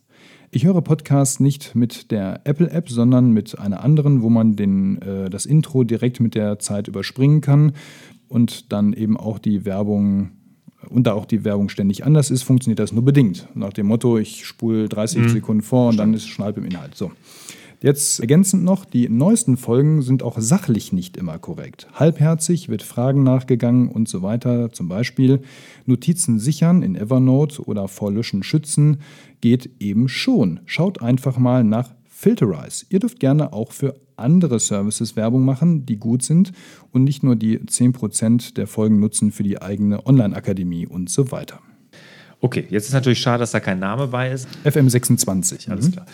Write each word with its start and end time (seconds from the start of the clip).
Ich 0.51 0.65
höre 0.65 0.81
Podcasts 0.81 1.41
nicht 1.41 1.75
mit 1.75 2.11
der 2.11 2.41
Apple-App, 2.45 2.89
sondern 2.89 3.31
mit 3.31 3.59
einer 3.59 3.83
anderen, 3.83 4.23
wo 4.23 4.31
man 4.31 4.57
den, 4.57 5.01
äh, 5.03 5.29
das 5.29 5.45
Intro 5.47 5.85
direkt 5.85 6.21
mit 6.21 6.35
der 6.35 6.59
Zeit 6.59 6.89
überspringen 6.89 7.41
kann 7.41 7.73
und 8.29 8.73
dann 8.73 8.93
eben 8.93 9.17
auch 9.17 9.39
die 9.39 9.65
Werbung 9.65 10.31
und 10.89 11.07
da 11.07 11.15
auch 11.15 11.27
die 11.27 11.45
Werbung 11.45 11.69
ständig 11.69 12.05
anders 12.05 12.31
ist, 12.31 12.43
funktioniert 12.43 12.79
das 12.79 12.93
nur 12.93 13.05
bedingt. 13.05 13.49
Nach 13.55 13.73
dem 13.73 13.87
Motto, 13.87 14.19
ich 14.19 14.47
spule 14.47 14.89
30 14.89 15.21
mhm. 15.21 15.29
Sekunden 15.31 15.63
vor 15.63 15.89
und 15.89 15.97
dann 15.97 16.15
ist 16.15 16.29
Schneid 16.29 16.57
im 16.57 16.65
Inhalt. 16.65 16.95
So. 16.95 17.11
Jetzt 17.87 18.19
ergänzend 18.19 18.65
noch, 18.65 18.85
die 18.85 19.09
neuesten 19.09 19.57
Folgen 19.57 20.03
sind 20.03 20.25
auch 20.25 20.41
sachlich 20.41 20.93
nicht 20.93 21.17
immer 21.17 21.39
korrekt. 21.39 21.87
Halbherzig 21.95 22.69
wird 22.69 22.83
Fragen 22.83 23.23
nachgegangen 23.23 23.89
und 23.91 24.09
so 24.09 24.23
weiter. 24.23 24.73
Zum 24.73 24.89
Beispiel 24.89 25.41
Notizen 25.85 26.41
sichern 26.41 26.83
in 26.83 26.97
Evernote 26.97 27.63
oder 27.63 27.87
vor 27.87 28.11
Löschen 28.11 28.43
schützen 28.43 29.03
geht 29.41 29.71
eben 29.79 30.09
schon. 30.09 30.59
Schaut 30.67 31.01
einfach 31.01 31.39
mal 31.39 31.63
nach 31.63 31.91
Filterize. 32.09 32.87
Ihr 32.89 32.99
dürft 32.99 33.21
gerne 33.21 33.53
auch 33.53 33.71
für 33.71 33.95
andere 34.17 34.59
Services 34.59 35.15
Werbung 35.15 35.45
machen, 35.45 35.87
die 35.87 35.99
gut 35.99 36.25
sind 36.25 36.51
und 36.91 37.05
nicht 37.05 37.23
nur 37.23 37.37
die 37.37 37.61
10% 37.61 38.55
der 38.55 38.67
Folgen 38.67 38.99
nutzen 38.99 39.31
für 39.31 39.45
die 39.45 39.63
eigene 39.63 40.05
Online-Akademie 40.05 40.89
und 40.89 41.09
so 41.09 41.31
weiter. 41.31 41.61
Okay, 42.41 42.67
jetzt 42.69 42.89
ist 42.89 42.95
natürlich 42.95 43.21
schade, 43.21 43.39
dass 43.39 43.53
da 43.53 43.61
kein 43.61 43.79
Name 43.79 44.09
bei 44.09 44.33
ist. 44.33 44.49
FM26, 44.65 45.71
alles 45.71 45.87
mhm. 45.87 45.93
klar. 45.93 46.07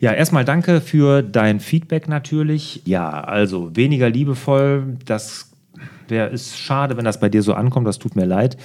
Ja, 0.00 0.14
erstmal 0.14 0.46
danke 0.46 0.80
für 0.80 1.22
dein 1.22 1.60
Feedback 1.60 2.08
natürlich. 2.08 2.80
Ja, 2.86 3.20
also 3.20 3.76
weniger 3.76 4.08
liebevoll, 4.08 4.96
das 5.04 5.50
wäre 6.08 6.36
schade, 6.38 6.96
wenn 6.96 7.04
das 7.04 7.20
bei 7.20 7.28
dir 7.28 7.42
so 7.42 7.52
ankommt, 7.52 7.86
das 7.86 7.98
tut 7.98 8.16
mir 8.16 8.24
leid. 8.24 8.56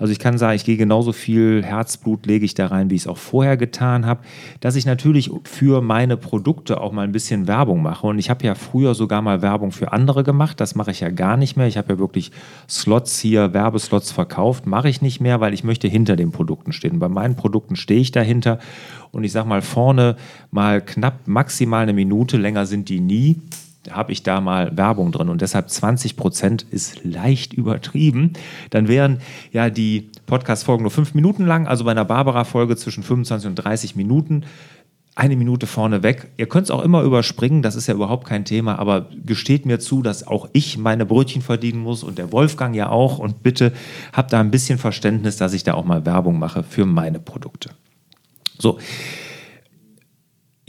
Also 0.00 0.12
ich 0.12 0.18
kann 0.18 0.38
sagen, 0.38 0.56
ich 0.56 0.64
gehe 0.64 0.78
genauso 0.78 1.12
viel 1.12 1.62
Herzblut 1.62 2.24
lege 2.24 2.46
ich 2.46 2.54
da 2.54 2.68
rein, 2.68 2.88
wie 2.88 2.94
ich 2.94 3.02
es 3.02 3.06
auch 3.06 3.18
vorher 3.18 3.58
getan 3.58 4.06
habe, 4.06 4.22
dass 4.60 4.74
ich 4.74 4.86
natürlich 4.86 5.30
für 5.44 5.82
meine 5.82 6.16
Produkte 6.16 6.80
auch 6.80 6.90
mal 6.90 7.02
ein 7.02 7.12
bisschen 7.12 7.46
Werbung 7.46 7.82
mache. 7.82 8.06
Und 8.06 8.18
ich 8.18 8.30
habe 8.30 8.44
ja 8.44 8.54
früher 8.54 8.94
sogar 8.94 9.20
mal 9.20 9.42
Werbung 9.42 9.72
für 9.72 9.92
andere 9.92 10.24
gemacht. 10.24 10.58
Das 10.58 10.74
mache 10.74 10.90
ich 10.90 11.00
ja 11.00 11.10
gar 11.10 11.36
nicht 11.36 11.58
mehr. 11.58 11.66
Ich 11.66 11.76
habe 11.76 11.92
ja 11.92 11.98
wirklich 11.98 12.32
Slots 12.66 13.20
hier, 13.20 13.52
Werbeslots 13.52 14.10
verkauft. 14.10 14.66
Mache 14.66 14.88
ich 14.88 15.02
nicht 15.02 15.20
mehr, 15.20 15.40
weil 15.40 15.52
ich 15.52 15.64
möchte 15.64 15.86
hinter 15.86 16.16
den 16.16 16.32
Produkten 16.32 16.72
stehen. 16.72 16.98
Bei 16.98 17.08
meinen 17.10 17.36
Produkten 17.36 17.76
stehe 17.76 18.00
ich 18.00 18.10
dahinter. 18.10 18.58
Und 19.12 19.24
ich 19.24 19.32
sage 19.32 19.48
mal 19.48 19.60
vorne 19.60 20.16
mal 20.50 20.80
knapp 20.80 21.28
maximal 21.28 21.82
eine 21.82 21.92
Minute, 21.92 22.38
länger 22.38 22.64
sind 22.64 22.88
die 22.88 23.00
nie 23.00 23.36
habe 23.90 24.12
ich 24.12 24.22
da 24.22 24.40
mal 24.40 24.76
Werbung 24.76 25.10
drin 25.12 25.28
und 25.28 25.40
deshalb 25.40 25.70
20 25.70 26.16
Prozent 26.16 26.62
ist 26.70 27.02
leicht 27.04 27.54
übertrieben. 27.54 28.34
Dann 28.70 28.88
wären 28.88 29.20
ja 29.52 29.70
die 29.70 30.10
Podcast-Folgen 30.26 30.82
nur 30.82 30.90
fünf 30.90 31.14
Minuten 31.14 31.46
lang, 31.46 31.66
also 31.66 31.84
bei 31.84 31.92
einer 31.92 32.04
Barbara-Folge 32.04 32.76
zwischen 32.76 33.02
25 33.02 33.48
und 33.48 33.54
30 33.54 33.96
Minuten. 33.96 34.44
Eine 35.16 35.36
Minute 35.36 35.66
vorne 35.66 36.02
weg. 36.02 36.30
Ihr 36.36 36.46
könnt 36.46 36.64
es 36.64 36.70
auch 36.70 36.82
immer 36.82 37.02
überspringen, 37.02 37.62
das 37.62 37.74
ist 37.74 37.86
ja 37.86 37.94
überhaupt 37.94 38.26
kein 38.26 38.44
Thema, 38.44 38.78
aber 38.78 39.08
gesteht 39.24 39.66
mir 39.66 39.80
zu, 39.80 40.02
dass 40.02 40.26
auch 40.26 40.48
ich 40.52 40.78
meine 40.78 41.06
Brötchen 41.06 41.42
verdienen 41.42 41.80
muss 41.80 42.02
und 42.02 42.18
der 42.18 42.32
Wolfgang 42.32 42.76
ja 42.76 42.90
auch. 42.90 43.18
Und 43.18 43.42
bitte 43.42 43.72
habt 44.12 44.32
da 44.32 44.40
ein 44.40 44.50
bisschen 44.50 44.78
Verständnis, 44.78 45.36
dass 45.36 45.52
ich 45.52 45.64
da 45.64 45.74
auch 45.74 45.84
mal 45.84 46.04
Werbung 46.06 46.38
mache 46.38 46.62
für 46.62 46.86
meine 46.86 47.18
Produkte. 47.18 47.70
So, 48.58 48.78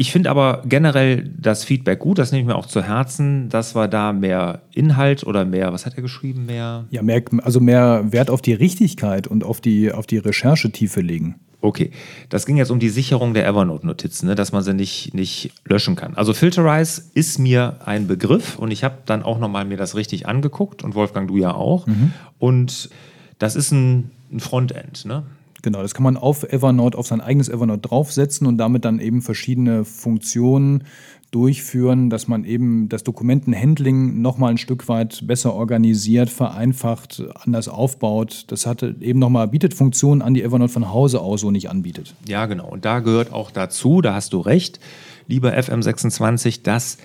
ich 0.02 0.12
finde 0.12 0.32
aber 0.32 0.64
generell 0.66 1.30
das 1.38 1.64
Feedback 1.64 2.00
gut, 2.00 2.18
das 2.18 2.32
nehme 2.32 2.42
ich 2.42 2.48
mir 2.48 2.56
auch 2.56 2.66
zu 2.66 2.82
Herzen, 2.82 3.50
dass 3.50 3.76
wir 3.76 3.88
da 3.88 4.14
mehr 4.14 4.64
Inhalt 4.74 5.24
oder 5.24 5.46
mehr, 5.46 5.74
was 5.74 5.86
hat 5.86 5.94
er 5.96 6.02
geschrieben, 6.02 6.48
mehr? 6.48 6.86
Ja, 6.90 7.04
mehr, 7.04 7.22
also 7.44 7.60
mehr 7.60 8.12
Wert 8.12 8.32
auf 8.32 8.42
die 8.42 8.54
Richtigkeit 8.54 9.28
und 9.28 9.44
auf 9.44 9.62
die, 9.62 9.92
auf 9.92 10.08
die 10.08 10.18
Recherchetiefe 10.18 11.02
legen. 11.02 11.36
Okay, 11.62 11.92
das 12.30 12.48
ging 12.48 12.58
jetzt 12.58 12.72
um 12.72 12.80
die 12.80 12.90
Sicherung 12.90 13.36
der 13.36 13.46
Evernote-Notizen, 13.46 14.26
ne, 14.26 14.34
dass 14.34 14.52
man 14.52 14.64
sie 14.64 14.74
nicht, 14.74 15.14
nicht 15.14 15.52
löschen 15.66 15.96
kann. 15.96 16.16
Also 16.16 16.34
Filterize 16.34 17.04
ist 17.14 17.38
mir 17.38 17.78
ein 17.86 18.08
Begriff 18.08 18.58
und 18.58 18.72
ich 18.72 18.84
habe 18.84 18.98
dann 19.06 19.22
auch 19.22 19.38
nochmal 19.38 19.66
mir 19.66 19.78
das 19.78 19.94
richtig 19.94 20.28
angeguckt 20.28 20.84
und 20.84 20.96
Wolfgang, 20.96 21.28
du 21.28 21.38
ja 21.38 21.54
auch. 21.54 21.86
Mhm. 21.86 22.12
Und 22.40 22.90
das 23.38 23.56
ist 23.56 23.72
ein, 23.72 24.10
ein 24.32 24.40
Frontend. 24.40 25.06
Ne? 25.06 25.28
Genau, 25.62 25.82
das 25.82 25.94
kann 25.94 26.04
man 26.04 26.18
auf 26.18 26.44
Evernote, 26.44 26.98
auf 26.98 27.08
sein 27.08 27.22
eigenes 27.22 27.50
Evernote 27.50 27.82
draufsetzen 27.82 28.48
und 28.48 28.58
damit 28.58 28.86
dann 28.86 29.00
eben 29.00 29.22
verschiedene 29.22 29.86
Funktionen 29.86 30.84
durchführen, 31.32 32.10
dass 32.10 32.28
man 32.28 32.44
eben 32.44 32.90
das 32.90 33.04
Dokumentenhandling 33.04 34.22
nochmal 34.22 34.52
ein 34.52 34.58
Stück 34.58 34.90
weit 34.90 35.26
besser 35.26 35.54
organisiert, 35.54 36.30
vereinfacht, 36.30 37.24
anders 37.36 37.70
aufbaut. 37.70 38.46
Das 38.48 38.66
hatte 38.66 38.96
eben 39.00 39.20
nochmal, 39.20 39.48
bietet 39.48 39.74
Funktionen 39.74 40.22
an, 40.22 40.34
die 40.34 40.44
Evernote 40.44 40.74
von 40.74 40.92
Hause 40.92 41.22
aus 41.22 41.42
so 41.42 41.50
nicht 41.50 41.70
anbietet. 41.70 42.16
Ja, 42.28 42.46
genau. 42.48 42.68
Und 42.68 42.84
da 42.84 43.00
gehört 43.00 43.32
auch 43.32 43.50
dazu, 43.50 44.02
da 44.02 44.14
hast 44.14 44.34
du 44.34 44.40
recht, 44.40 44.82
lieber 45.28 45.54
FM26, 45.54 46.64
dass 46.64 46.98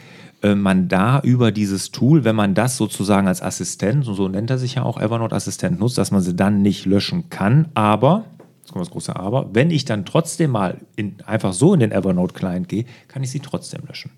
äh, 0.43 0.57
man 0.57 0.89
da 0.89 1.21
über 1.21 1.53
dieses 1.53 1.93
Tool, 1.93 2.25
wenn 2.25 2.37
man 2.37 2.55
das 2.55 2.77
sozusagen 2.77 3.29
als 3.29 3.41
Assistent, 3.41 4.05
so 4.05 4.29
nennt 4.29 4.51
er 4.51 4.59
sich 4.59 4.75
ja 4.75 4.83
auch 4.83 5.01
Evernote 5.01 5.37
Assistent 5.37 5.79
nutzt, 5.79 5.99
dass 5.99 6.11
man 6.11 6.21
sie 6.21 6.35
dann 6.35 6.63
nicht 6.63 6.85
löschen 6.85 7.31
kann, 7.31 7.69
aber 7.75 8.25
jetzt 8.67 8.73
kommt 8.73 8.85
das 8.85 8.91
große 8.91 9.15
Aber, 9.15 9.55
wenn 9.55 9.71
ich 9.71 9.85
dann 9.85 10.05
trotzdem 10.05 10.51
mal 10.51 10.81
in, 10.97 11.17
einfach 11.25 11.53
so 11.53 11.73
in 11.73 11.81
den 11.81 11.93
Evernote-Client 11.93 12.69
gehe, 12.69 12.85
kann 13.07 13.23
ich 13.23 13.31
sie 13.31 13.39
trotzdem 13.39 13.83
löschen. 13.87 14.11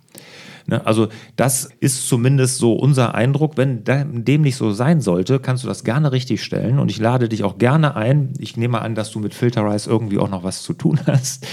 Ne? 0.67 0.85
Also 0.87 1.09
das 1.37 1.69
ist 1.81 2.09
zumindest 2.09 2.57
so 2.57 2.73
unser 2.73 3.15
Eindruck. 3.15 3.59
Wenn 3.59 3.85
dem 3.85 4.41
nicht 4.41 4.57
so 4.57 4.73
sein 4.73 5.03
sollte, 5.03 5.39
kannst 5.39 5.65
du 5.65 5.69
das 5.69 5.85
gerne 5.85 6.13
richtig 6.13 6.43
stellen 6.43 6.79
und 6.79 6.91
ich 6.91 6.99
lade 6.99 7.29
dich 7.29 7.45
auch 7.45 7.59
gerne 7.59 7.95
ein. 7.95 8.33
Ich 8.39 8.57
nehme 8.57 8.81
an, 8.81 8.95
dass 8.95 9.11
du 9.11 9.19
mit 9.19 9.35
Filterize 9.35 9.89
irgendwie 9.89 10.19
auch 10.19 10.31
noch 10.31 10.45
was 10.45 10.63
zu 10.63 10.73
tun 10.73 10.99
hast, 11.07 11.47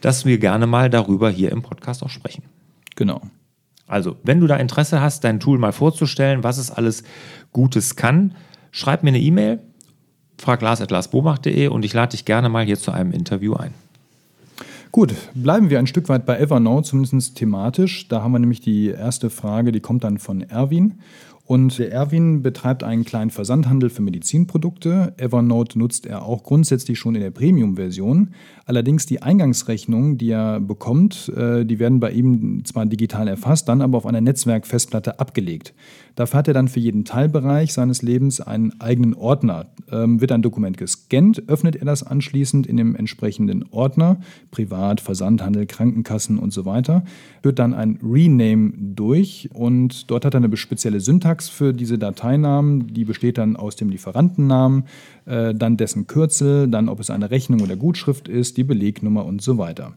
dass 0.00 0.24
wir 0.24 0.38
gerne 0.38 0.68
mal 0.68 0.88
darüber 0.88 1.28
hier 1.28 1.50
im 1.50 1.62
Podcast 1.62 2.04
auch 2.04 2.10
sprechen. 2.10 2.44
Genau. 2.94 3.22
Also, 3.88 4.16
wenn 4.22 4.40
du 4.40 4.46
da 4.46 4.56
Interesse 4.56 5.00
hast, 5.00 5.22
dein 5.24 5.38
Tool 5.38 5.58
mal 5.58 5.72
vorzustellen, 5.72 6.42
was 6.42 6.58
es 6.58 6.70
alles 6.72 7.04
Gutes 7.52 7.94
kann, 7.94 8.34
schreib 8.72 9.04
mir 9.04 9.10
eine 9.10 9.20
E-Mail 9.20 9.60
fraglars.larsbomach.de 10.38 11.68
und 11.68 11.84
ich 11.84 11.92
lade 11.92 12.12
dich 12.12 12.24
gerne 12.24 12.48
mal 12.48 12.64
hier 12.64 12.78
zu 12.78 12.90
einem 12.90 13.12
Interview 13.12 13.54
ein. 13.54 13.74
Gut, 14.92 15.14
bleiben 15.34 15.68
wir 15.68 15.78
ein 15.78 15.86
Stück 15.86 16.08
weit 16.08 16.24
bei 16.24 16.38
Evernote, 16.38 16.88
zumindest 16.88 17.36
thematisch. 17.36 18.08
Da 18.08 18.22
haben 18.22 18.32
wir 18.32 18.38
nämlich 18.38 18.60
die 18.60 18.86
erste 18.86 19.28
Frage, 19.28 19.72
die 19.72 19.80
kommt 19.80 20.04
dann 20.04 20.18
von 20.18 20.40
Erwin. 20.42 20.94
Und 21.46 21.78
der 21.78 21.92
Erwin 21.92 22.42
betreibt 22.42 22.82
einen 22.82 23.04
kleinen 23.04 23.30
Versandhandel 23.30 23.88
für 23.88 24.02
Medizinprodukte. 24.02 25.14
Evernote 25.16 25.78
nutzt 25.78 26.04
er 26.04 26.24
auch 26.24 26.42
grundsätzlich 26.42 26.98
schon 26.98 27.14
in 27.14 27.20
der 27.20 27.30
Premium-Version. 27.30 28.30
Allerdings 28.64 29.06
die 29.06 29.22
Eingangsrechnungen, 29.22 30.18
die 30.18 30.30
er 30.30 30.58
bekommt, 30.58 31.30
äh, 31.36 31.64
die 31.64 31.78
werden 31.78 32.00
bei 32.00 32.10
ihm 32.10 32.64
zwar 32.64 32.84
digital 32.84 33.28
erfasst, 33.28 33.68
dann 33.68 33.80
aber 33.80 33.96
auf 33.96 34.06
einer 34.06 34.20
Netzwerkfestplatte 34.20 35.20
abgelegt. 35.20 35.72
Dafür 36.16 36.38
hat 36.38 36.48
er 36.48 36.54
dann 36.54 36.68
für 36.68 36.80
jeden 36.80 37.04
Teilbereich 37.04 37.72
seines 37.72 38.02
Lebens 38.02 38.40
einen 38.40 38.80
eigenen 38.80 39.14
Ordner. 39.14 39.66
Ähm, 39.92 40.20
wird 40.20 40.32
ein 40.32 40.42
Dokument 40.42 40.78
gescannt, 40.78 41.48
öffnet 41.48 41.76
er 41.76 41.84
das 41.84 42.02
anschließend 42.02 42.66
in 42.66 42.78
dem 42.78 42.96
entsprechenden 42.96 43.66
Ordner, 43.70 44.18
Privat, 44.50 45.00
Versandhandel, 45.00 45.66
Krankenkassen 45.66 46.38
und 46.38 46.52
so 46.52 46.64
weiter, 46.64 47.04
führt 47.42 47.58
dann 47.58 47.74
ein 47.74 47.98
Rename 48.02 48.72
durch 48.76 49.50
und 49.52 50.10
dort 50.10 50.24
hat 50.24 50.34
er 50.34 50.42
eine 50.42 50.56
spezielle 50.56 51.00
Syntax 51.00 51.48
für 51.50 51.74
diese 51.74 51.98
Dateinamen, 51.98 52.92
die 52.94 53.04
besteht 53.04 53.36
dann 53.36 53.56
aus 53.56 53.76
dem 53.76 53.90
Lieferantennamen, 53.90 54.84
äh, 55.26 55.54
dann 55.54 55.76
dessen 55.76 56.06
Kürzel, 56.06 56.66
dann 56.68 56.88
ob 56.88 56.98
es 56.98 57.10
eine 57.10 57.30
Rechnung 57.30 57.60
oder 57.60 57.76
Gutschrift 57.76 58.26
ist, 58.26 58.56
die 58.56 58.64
Belegnummer 58.64 59.26
und 59.26 59.42
so 59.42 59.58
weiter. 59.58 59.92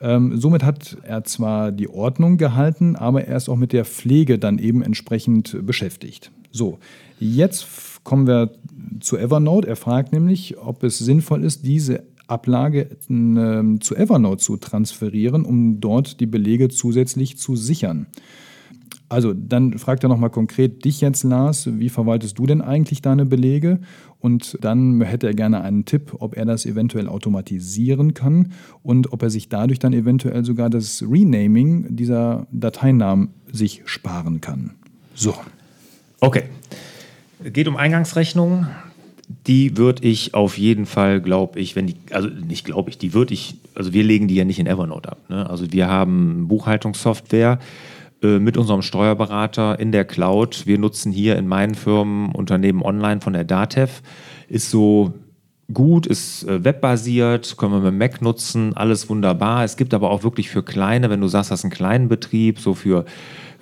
Ähm, 0.00 0.38
somit 0.38 0.62
hat 0.62 0.96
er 1.02 1.24
zwar 1.24 1.72
die 1.72 1.88
Ordnung 1.88 2.36
gehalten, 2.36 2.96
aber 2.96 3.24
er 3.24 3.36
ist 3.36 3.48
auch 3.48 3.56
mit 3.56 3.72
der 3.72 3.84
Pflege 3.84 4.38
dann 4.38 4.58
eben 4.58 4.82
entsprechend 4.82 5.56
beschäftigt. 5.64 6.30
So, 6.50 6.78
jetzt 7.20 7.66
kommen 8.04 8.26
wir 8.26 8.50
zu 9.00 9.16
Evernote. 9.16 9.68
Er 9.68 9.76
fragt 9.76 10.12
nämlich, 10.12 10.58
ob 10.58 10.82
es 10.82 10.98
sinnvoll 10.98 11.44
ist, 11.44 11.64
diese 11.66 12.04
Ablage 12.26 12.90
äh, 13.08 13.78
zu 13.80 13.96
Evernote 13.96 14.42
zu 14.42 14.56
transferieren, 14.56 15.44
um 15.44 15.80
dort 15.80 16.20
die 16.20 16.26
Belege 16.26 16.68
zusätzlich 16.68 17.38
zu 17.38 17.56
sichern. 17.56 18.06
Also 19.08 19.34
dann 19.34 19.78
fragt 19.78 20.02
er 20.02 20.08
nochmal 20.08 20.30
konkret 20.30 20.84
dich 20.84 21.00
jetzt, 21.00 21.24
Lars, 21.24 21.68
wie 21.78 21.88
verwaltest 21.88 22.38
du 22.38 22.46
denn 22.46 22.60
eigentlich 22.62 23.02
deine 23.02 23.26
Belege? 23.26 23.80
Und 24.18 24.56
dann 24.62 25.02
hätte 25.02 25.26
er 25.26 25.34
gerne 25.34 25.60
einen 25.60 25.84
Tipp, 25.84 26.16
ob 26.18 26.36
er 26.36 26.46
das 26.46 26.64
eventuell 26.64 27.08
automatisieren 27.08 28.14
kann 28.14 28.52
und 28.82 29.12
ob 29.12 29.22
er 29.22 29.28
sich 29.28 29.50
dadurch 29.50 29.78
dann 29.78 29.92
eventuell 29.92 30.44
sogar 30.44 30.70
das 30.70 31.04
Renaming 31.06 31.94
dieser 31.94 32.46
Dateinamen 32.50 33.28
sich 33.52 33.82
sparen 33.84 34.40
kann. 34.40 34.70
So. 35.14 35.34
Okay. 36.20 36.44
Geht 37.44 37.68
um 37.68 37.76
Eingangsrechnungen. 37.76 38.68
Die 39.46 39.76
würde 39.76 40.04
ich 40.04 40.32
auf 40.32 40.56
jeden 40.56 40.86
Fall, 40.86 41.20
glaube 41.20 41.60
ich, 41.60 41.76
wenn 41.76 41.86
die, 41.86 41.96
also 42.10 42.28
nicht 42.28 42.64
glaube 42.64 42.88
ich, 42.88 42.96
die 42.96 43.12
würde 43.12 43.34
ich, 43.34 43.56
also 43.74 43.92
wir 43.92 44.04
legen 44.04 44.28
die 44.28 44.34
ja 44.34 44.44
nicht 44.44 44.58
in 44.58 44.66
Evernote 44.66 45.12
ab. 45.12 45.18
Ne? 45.28 45.48
Also 45.48 45.70
wir 45.70 45.86
haben 45.86 46.48
Buchhaltungssoftware 46.48 47.58
mit 48.24 48.56
unserem 48.56 48.82
Steuerberater 48.82 49.78
in 49.78 49.92
der 49.92 50.04
Cloud. 50.04 50.66
Wir 50.66 50.78
nutzen 50.78 51.12
hier 51.12 51.36
in 51.36 51.46
meinen 51.46 51.74
Firmen 51.74 52.32
Unternehmen 52.32 52.82
online 52.82 53.20
von 53.20 53.32
der 53.32 53.44
DATEV. 53.44 54.02
Ist 54.48 54.70
so 54.70 55.14
gut, 55.72 56.06
ist 56.06 56.44
äh, 56.44 56.64
webbasiert, 56.64 57.56
können 57.56 57.72
wir 57.72 57.90
mit 57.90 57.98
Mac 57.98 58.22
nutzen, 58.22 58.76
alles 58.76 59.08
wunderbar. 59.08 59.64
Es 59.64 59.76
gibt 59.76 59.94
aber 59.94 60.10
auch 60.10 60.22
wirklich 60.22 60.50
für 60.50 60.62
kleine, 60.62 61.10
wenn 61.10 61.20
du 61.20 61.28
sagst, 61.28 61.50
das 61.50 61.60
ist 61.60 61.64
ein 61.64 61.70
kleinen 61.70 62.08
Betrieb, 62.08 62.58
so 62.58 62.74
für 62.74 63.04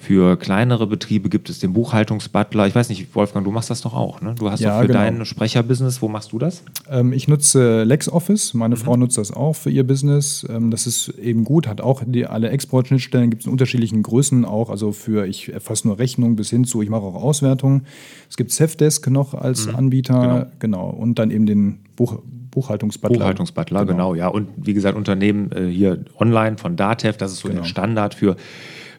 für 0.02 0.36
kleinere 0.36 0.88
Betriebe 0.88 1.28
gibt 1.28 1.48
es 1.48 1.60
den 1.60 1.74
Buchhaltungsbutler. 1.74 2.66
Ich 2.66 2.74
weiß 2.74 2.88
nicht, 2.88 3.14
Wolfgang, 3.14 3.46
du 3.46 3.52
machst 3.52 3.70
das 3.70 3.82
doch 3.82 3.94
auch. 3.94 4.20
Ne? 4.20 4.34
Du 4.36 4.50
hast 4.50 4.58
ja, 4.58 4.70
doch 4.70 4.80
für 4.80 4.88
genau. 4.88 4.98
dein 4.98 5.24
Sprecherbusiness, 5.24 6.02
wo 6.02 6.08
machst 6.08 6.32
du 6.32 6.40
das? 6.40 6.64
Ähm, 6.90 7.12
ich 7.12 7.28
nutze 7.28 7.84
LexOffice. 7.84 8.52
Meine 8.54 8.74
mhm. 8.74 8.80
Frau 8.80 8.96
nutzt 8.96 9.16
das 9.16 9.32
auch 9.32 9.52
für 9.52 9.70
ihr 9.70 9.86
Business. 9.86 10.44
Ähm, 10.50 10.72
das 10.72 10.88
ist 10.88 11.10
eben 11.20 11.44
gut, 11.44 11.68
hat 11.68 11.80
auch 11.80 12.02
die, 12.04 12.26
alle 12.26 12.50
Exportschnittstellen, 12.50 13.30
gibt 13.30 13.42
es 13.42 13.46
in 13.46 13.52
unterschiedlichen 13.52 14.02
Größen 14.02 14.44
auch. 14.44 14.70
Also 14.70 14.90
für, 14.90 15.24
ich 15.28 15.52
erfasse 15.52 15.86
nur 15.86 16.00
Rechnungen 16.00 16.34
bis 16.34 16.50
hin 16.50 16.64
zu, 16.64 16.82
ich 16.82 16.90
mache 16.90 17.02
auch 17.02 17.14
Auswertungen. 17.14 17.86
Es 18.28 18.36
gibt 18.36 18.50
Safdesk 18.50 19.08
noch 19.08 19.34
als 19.34 19.68
mhm. 19.68 19.76
Anbieter. 19.76 20.50
Genau. 20.58 20.88
genau. 20.88 20.90
Und 20.90 21.20
dann 21.20 21.30
eben 21.30 21.46
den 21.46 21.78
Buch, 21.94 22.18
Buchhaltungsbutler. 22.50 23.18
Buchhaltungsbutler, 23.18 23.86
genau. 23.86 24.10
genau. 24.10 24.14
ja. 24.16 24.26
Und 24.26 24.48
wie 24.56 24.74
gesagt, 24.74 24.96
Unternehmen 24.96 25.52
äh, 25.52 25.68
hier 25.68 26.04
online 26.18 26.58
von 26.58 26.74
Datev, 26.74 27.18
das 27.18 27.30
ist 27.30 27.38
so 27.38 27.48
genau. 27.48 27.60
der 27.60 27.68
Standard 27.68 28.14
für 28.14 28.36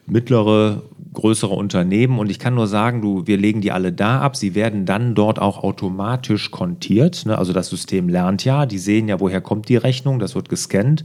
mittlere, 0.06 0.82
größere 1.12 1.54
Unternehmen. 1.54 2.18
Und 2.18 2.30
ich 2.30 2.38
kann 2.38 2.54
nur 2.54 2.66
sagen, 2.66 3.00
du, 3.00 3.26
wir 3.26 3.36
legen 3.36 3.60
die 3.60 3.72
alle 3.72 3.92
da 3.92 4.20
ab. 4.20 4.36
Sie 4.36 4.54
werden 4.54 4.86
dann 4.86 5.14
dort 5.14 5.38
auch 5.38 5.62
automatisch 5.62 6.50
kontiert. 6.50 7.26
Ne? 7.26 7.38
Also 7.38 7.52
das 7.52 7.68
System 7.68 8.08
lernt 8.08 8.44
ja, 8.44 8.66
die 8.66 8.78
sehen 8.78 9.08
ja, 9.08 9.20
woher 9.20 9.40
kommt 9.40 9.68
die 9.68 9.76
Rechnung, 9.76 10.18
das 10.18 10.34
wird 10.34 10.48
gescannt 10.48 11.04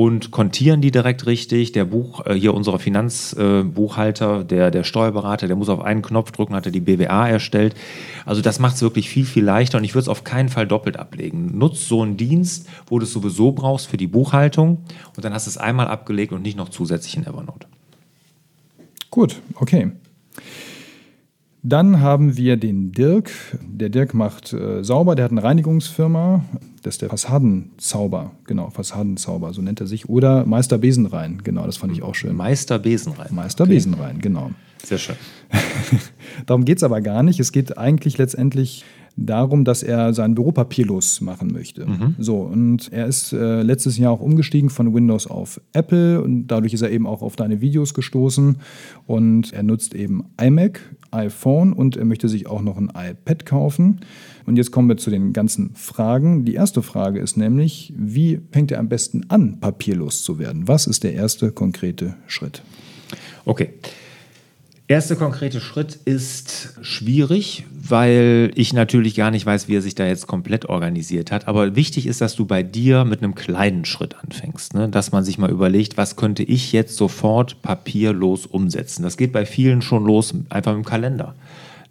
und 0.00 0.30
kontieren 0.30 0.80
die 0.80 0.90
direkt 0.90 1.26
richtig. 1.26 1.72
Der 1.72 1.84
Buch, 1.84 2.24
äh, 2.24 2.34
hier 2.34 2.54
unser 2.54 2.78
Finanzbuchhalter, 2.78 4.40
äh, 4.40 4.44
der, 4.44 4.70
der 4.70 4.84
Steuerberater, 4.84 5.46
der 5.46 5.56
muss 5.56 5.68
auf 5.68 5.82
einen 5.82 6.00
Knopf 6.00 6.32
drücken, 6.32 6.54
hat 6.54 6.64
er 6.64 6.72
die 6.72 6.80
BWA 6.80 7.28
erstellt. 7.28 7.74
Also 8.24 8.40
das 8.40 8.58
macht 8.60 8.76
es 8.76 8.82
wirklich 8.82 9.10
viel, 9.10 9.26
viel 9.26 9.44
leichter 9.44 9.76
und 9.78 9.84
ich 9.84 9.94
würde 9.94 10.04
es 10.04 10.08
auf 10.08 10.24
keinen 10.24 10.48
Fall 10.48 10.66
doppelt 10.66 10.96
ablegen. 10.96 11.58
Nutz 11.58 11.86
so 11.86 12.02
einen 12.02 12.16
Dienst, 12.16 12.66
wo 12.86 12.98
du 12.98 13.04
es 13.04 13.12
sowieso 13.12 13.52
brauchst 13.52 13.88
für 13.88 13.98
die 13.98 14.06
Buchhaltung 14.06 14.78
und 15.16 15.24
dann 15.24 15.34
hast 15.34 15.46
du 15.46 15.50
es 15.50 15.58
einmal 15.58 15.88
abgelegt 15.88 16.32
und 16.32 16.42
nicht 16.42 16.56
noch 16.56 16.70
zusätzlich 16.70 17.16
in 17.16 17.26
Evernote. 17.26 17.66
Gut, 19.10 19.40
okay. 19.56 19.90
Dann 21.62 22.00
haben 22.00 22.38
wir 22.38 22.56
den 22.56 22.92
Dirk. 22.92 23.30
Der 23.60 23.90
Dirk 23.90 24.14
macht 24.14 24.52
äh, 24.52 24.82
sauber, 24.82 25.14
der 25.14 25.26
hat 25.26 25.32
eine 25.32 25.42
Reinigungsfirma. 25.42 26.44
Das 26.82 26.94
ist 26.94 27.02
der 27.02 27.10
Fassadenzauber, 27.10 28.30
genau, 28.46 28.70
Fassadenzauber, 28.70 29.52
so 29.52 29.60
nennt 29.60 29.80
er 29.80 29.86
sich. 29.86 30.08
Oder 30.08 30.46
Meister 30.46 30.78
Besenrein, 30.78 31.42
genau, 31.44 31.66
das 31.66 31.76
fand 31.76 31.92
ich 31.92 32.02
auch 32.02 32.14
schön. 32.14 32.34
Meister 32.34 32.78
Besenrein. 32.78 33.34
Meister 33.34 33.64
okay. 33.64 33.74
Besenrein, 33.74 34.20
genau. 34.20 34.52
Sehr 34.82 34.96
schön. 34.96 35.16
Darum 36.46 36.64
geht 36.64 36.78
es 36.78 36.82
aber 36.82 37.02
gar 37.02 37.22
nicht. 37.22 37.38
Es 37.40 37.52
geht 37.52 37.76
eigentlich 37.76 38.16
letztendlich 38.16 38.84
darum, 39.20 39.64
dass 39.64 39.82
er 39.82 40.14
sein 40.14 40.34
Büro 40.34 40.52
papierlos 40.52 41.20
machen 41.20 41.52
möchte. 41.52 41.86
Mhm. 41.86 42.14
So, 42.18 42.38
und 42.38 42.92
er 42.92 43.06
ist 43.06 43.32
äh, 43.32 43.62
letztes 43.62 43.98
Jahr 43.98 44.12
auch 44.12 44.20
umgestiegen 44.20 44.70
von 44.70 44.94
Windows 44.94 45.26
auf 45.26 45.60
Apple 45.72 46.22
und 46.22 46.46
dadurch 46.46 46.72
ist 46.72 46.82
er 46.82 46.90
eben 46.90 47.06
auch 47.06 47.22
auf 47.22 47.36
deine 47.36 47.60
Videos 47.60 47.94
gestoßen 47.94 48.56
und 49.06 49.52
er 49.52 49.62
nutzt 49.62 49.94
eben 49.94 50.24
iMac, 50.40 50.80
iPhone 51.10 51.72
und 51.72 51.96
er 51.96 52.04
möchte 52.04 52.28
sich 52.28 52.46
auch 52.46 52.62
noch 52.62 52.78
ein 52.78 52.90
iPad 52.94 53.44
kaufen. 53.44 54.00
Und 54.46 54.56
jetzt 54.56 54.70
kommen 54.70 54.88
wir 54.88 54.96
zu 54.96 55.10
den 55.10 55.32
ganzen 55.32 55.74
Fragen. 55.74 56.44
Die 56.44 56.54
erste 56.54 56.82
Frage 56.82 57.20
ist 57.20 57.36
nämlich, 57.36 57.92
wie 57.96 58.40
fängt 58.50 58.72
er 58.72 58.78
am 58.78 58.88
besten 58.88 59.26
an, 59.28 59.60
papierlos 59.60 60.22
zu 60.22 60.38
werden? 60.38 60.66
Was 60.66 60.86
ist 60.86 61.04
der 61.04 61.14
erste 61.14 61.52
konkrete 61.52 62.16
Schritt? 62.26 62.62
Okay. 63.44 63.74
Erster 64.90 65.14
konkrete 65.14 65.60
Schritt 65.60 66.00
ist 66.04 66.76
schwierig, 66.82 67.64
weil 67.70 68.50
ich 68.56 68.72
natürlich 68.72 69.14
gar 69.14 69.30
nicht 69.30 69.46
weiß, 69.46 69.68
wie 69.68 69.76
er 69.76 69.82
sich 69.82 69.94
da 69.94 70.04
jetzt 70.04 70.26
komplett 70.26 70.68
organisiert 70.68 71.30
hat. 71.30 71.46
Aber 71.46 71.76
wichtig 71.76 72.08
ist, 72.08 72.20
dass 72.20 72.34
du 72.34 72.44
bei 72.44 72.64
dir 72.64 73.04
mit 73.04 73.22
einem 73.22 73.36
kleinen 73.36 73.84
Schritt 73.84 74.16
anfängst. 74.20 74.74
Ne? 74.74 74.88
Dass 74.88 75.12
man 75.12 75.22
sich 75.22 75.38
mal 75.38 75.48
überlegt, 75.48 75.96
was 75.96 76.16
könnte 76.16 76.42
ich 76.42 76.72
jetzt 76.72 76.96
sofort 76.96 77.62
papierlos 77.62 78.46
umsetzen. 78.46 79.04
Das 79.04 79.16
geht 79.16 79.30
bei 79.30 79.46
vielen 79.46 79.80
schon 79.80 80.04
los, 80.04 80.34
einfach 80.48 80.74
mit 80.74 80.84
dem 80.84 80.88
Kalender. 80.88 81.36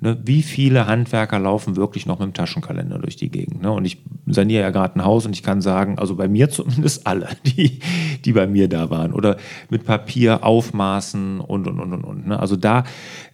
Ne, 0.02 0.18
wie 0.26 0.44
viele 0.44 0.86
Handwerker 0.86 1.40
laufen 1.40 1.78
wirklich 1.78 2.06
noch 2.06 2.20
mit 2.20 2.28
dem 2.28 2.34
Taschenkalender 2.34 3.00
durch 3.00 3.16
die 3.16 3.30
Gegend? 3.30 3.62
Ne? 3.62 3.72
Und 3.72 3.86
ich 3.86 4.00
saniere 4.34 4.62
ja 4.62 4.70
gerade 4.70 4.96
ein 4.98 5.06
Haus 5.06 5.26
und 5.26 5.34
ich 5.34 5.44
kann 5.44 5.62
sagen, 5.62 5.98
also 6.00 6.16
bei 6.16 6.28
mir 6.28 6.50
zumindest 6.50 7.06
alle, 7.08 7.30
die, 7.46 7.80
die 8.26 8.34
bei 8.34 8.48
mir 8.48 8.68
da 8.68 8.90
waren. 8.90 9.14
Oder 9.14 9.38
mit 9.70 9.86
Papier 9.86 10.44
aufmaßen 10.44 11.40
und, 11.40 11.68
und, 11.68 11.80
und, 11.80 11.94
und, 11.94 12.04
und. 12.04 12.28
Ne? 12.28 12.40
Also 12.40 12.56
da 12.56 12.84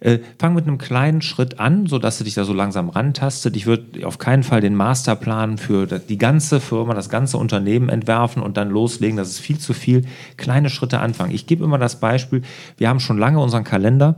äh, 0.00 0.18
fang 0.38 0.54
mit 0.54 0.66
einem 0.66 0.78
kleinen 0.78 1.22
Schritt 1.22 1.60
an, 1.60 1.86
sodass 1.86 2.18
du 2.18 2.24
dich 2.24 2.34
da 2.34 2.44
so 2.44 2.52
langsam 2.52 2.88
rantastet. 2.88 3.56
Ich 3.56 3.66
würde 3.66 4.06
auf 4.06 4.18
keinen 4.18 4.42
Fall 4.42 4.60
den 4.60 4.74
Masterplan 4.74 5.58
für 5.58 5.86
die 5.86 6.18
ganze 6.18 6.60
Firma, 6.60 6.94
das 6.94 7.08
ganze 7.08 7.38
Unternehmen 7.38 7.88
entwerfen 7.88 8.42
und 8.42 8.56
dann 8.56 8.70
loslegen. 8.70 9.16
Das 9.16 9.28
ist 9.28 9.40
viel 9.40 9.58
zu 9.58 9.72
viel. 9.72 10.02
Kleine 10.36 10.70
Schritte 10.70 11.00
anfangen. 11.00 11.34
Ich 11.34 11.46
gebe 11.46 11.64
immer 11.64 11.78
das 11.78 12.00
Beispiel, 12.00 12.42
wir 12.76 12.88
haben 12.88 13.00
schon 13.00 13.18
lange 13.18 13.40
unseren 13.40 13.64
Kalender 13.64 14.16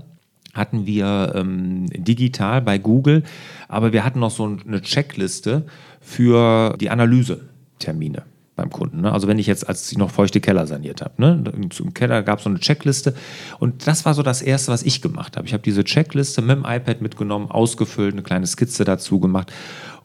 hatten 0.55 0.87
wir 0.87 1.33
ähm, 1.35 1.87
digital 1.91 2.63
bei 2.63 2.79
Google, 2.79 3.23
aber 3.69 3.93
wir 3.93 4.05
hatten 4.05 4.21
noch 4.21 4.31
so 4.31 4.45
eine 4.45 4.83
Checkliste 4.83 5.67
für 6.01 6.77
die 6.81 6.91
Analysetermine 6.91 8.23
beim 8.57 8.71
Kunden. 8.71 9.03
Ne? 9.03 9.13
Also 9.13 9.29
wenn 9.29 9.39
ich 9.39 9.47
jetzt, 9.47 9.69
als 9.69 9.91
ich 9.91 9.99
noch 9.99 10.11
feuchte 10.11 10.41
Keller 10.41 10.67
saniert 10.67 11.01
habe, 11.01 11.15
ne? 11.19 11.45
im 11.55 11.95
Keller 11.95 12.23
gab 12.23 12.39
es 12.39 12.45
so 12.45 12.51
eine 12.51 12.59
Checkliste 12.59 13.15
und 13.59 13.87
das 13.87 14.05
war 14.05 14.15
so 14.15 14.23
das 14.23 14.43
Erste, 14.43 14.73
was 14.73 14.83
ich 14.83 15.01
gemacht 15.01 15.37
habe. 15.37 15.47
Ich 15.47 15.53
habe 15.53 15.63
diese 15.63 15.85
Checkliste 15.85 16.43
mit 16.43 16.57
dem 16.57 16.65
iPad 16.65 17.01
mitgenommen, 17.01 17.51
ausgefüllt, 17.51 18.15
eine 18.15 18.23
kleine 18.23 18.47
Skizze 18.47 18.85
dazu 18.85 19.21
gemacht 19.21 19.53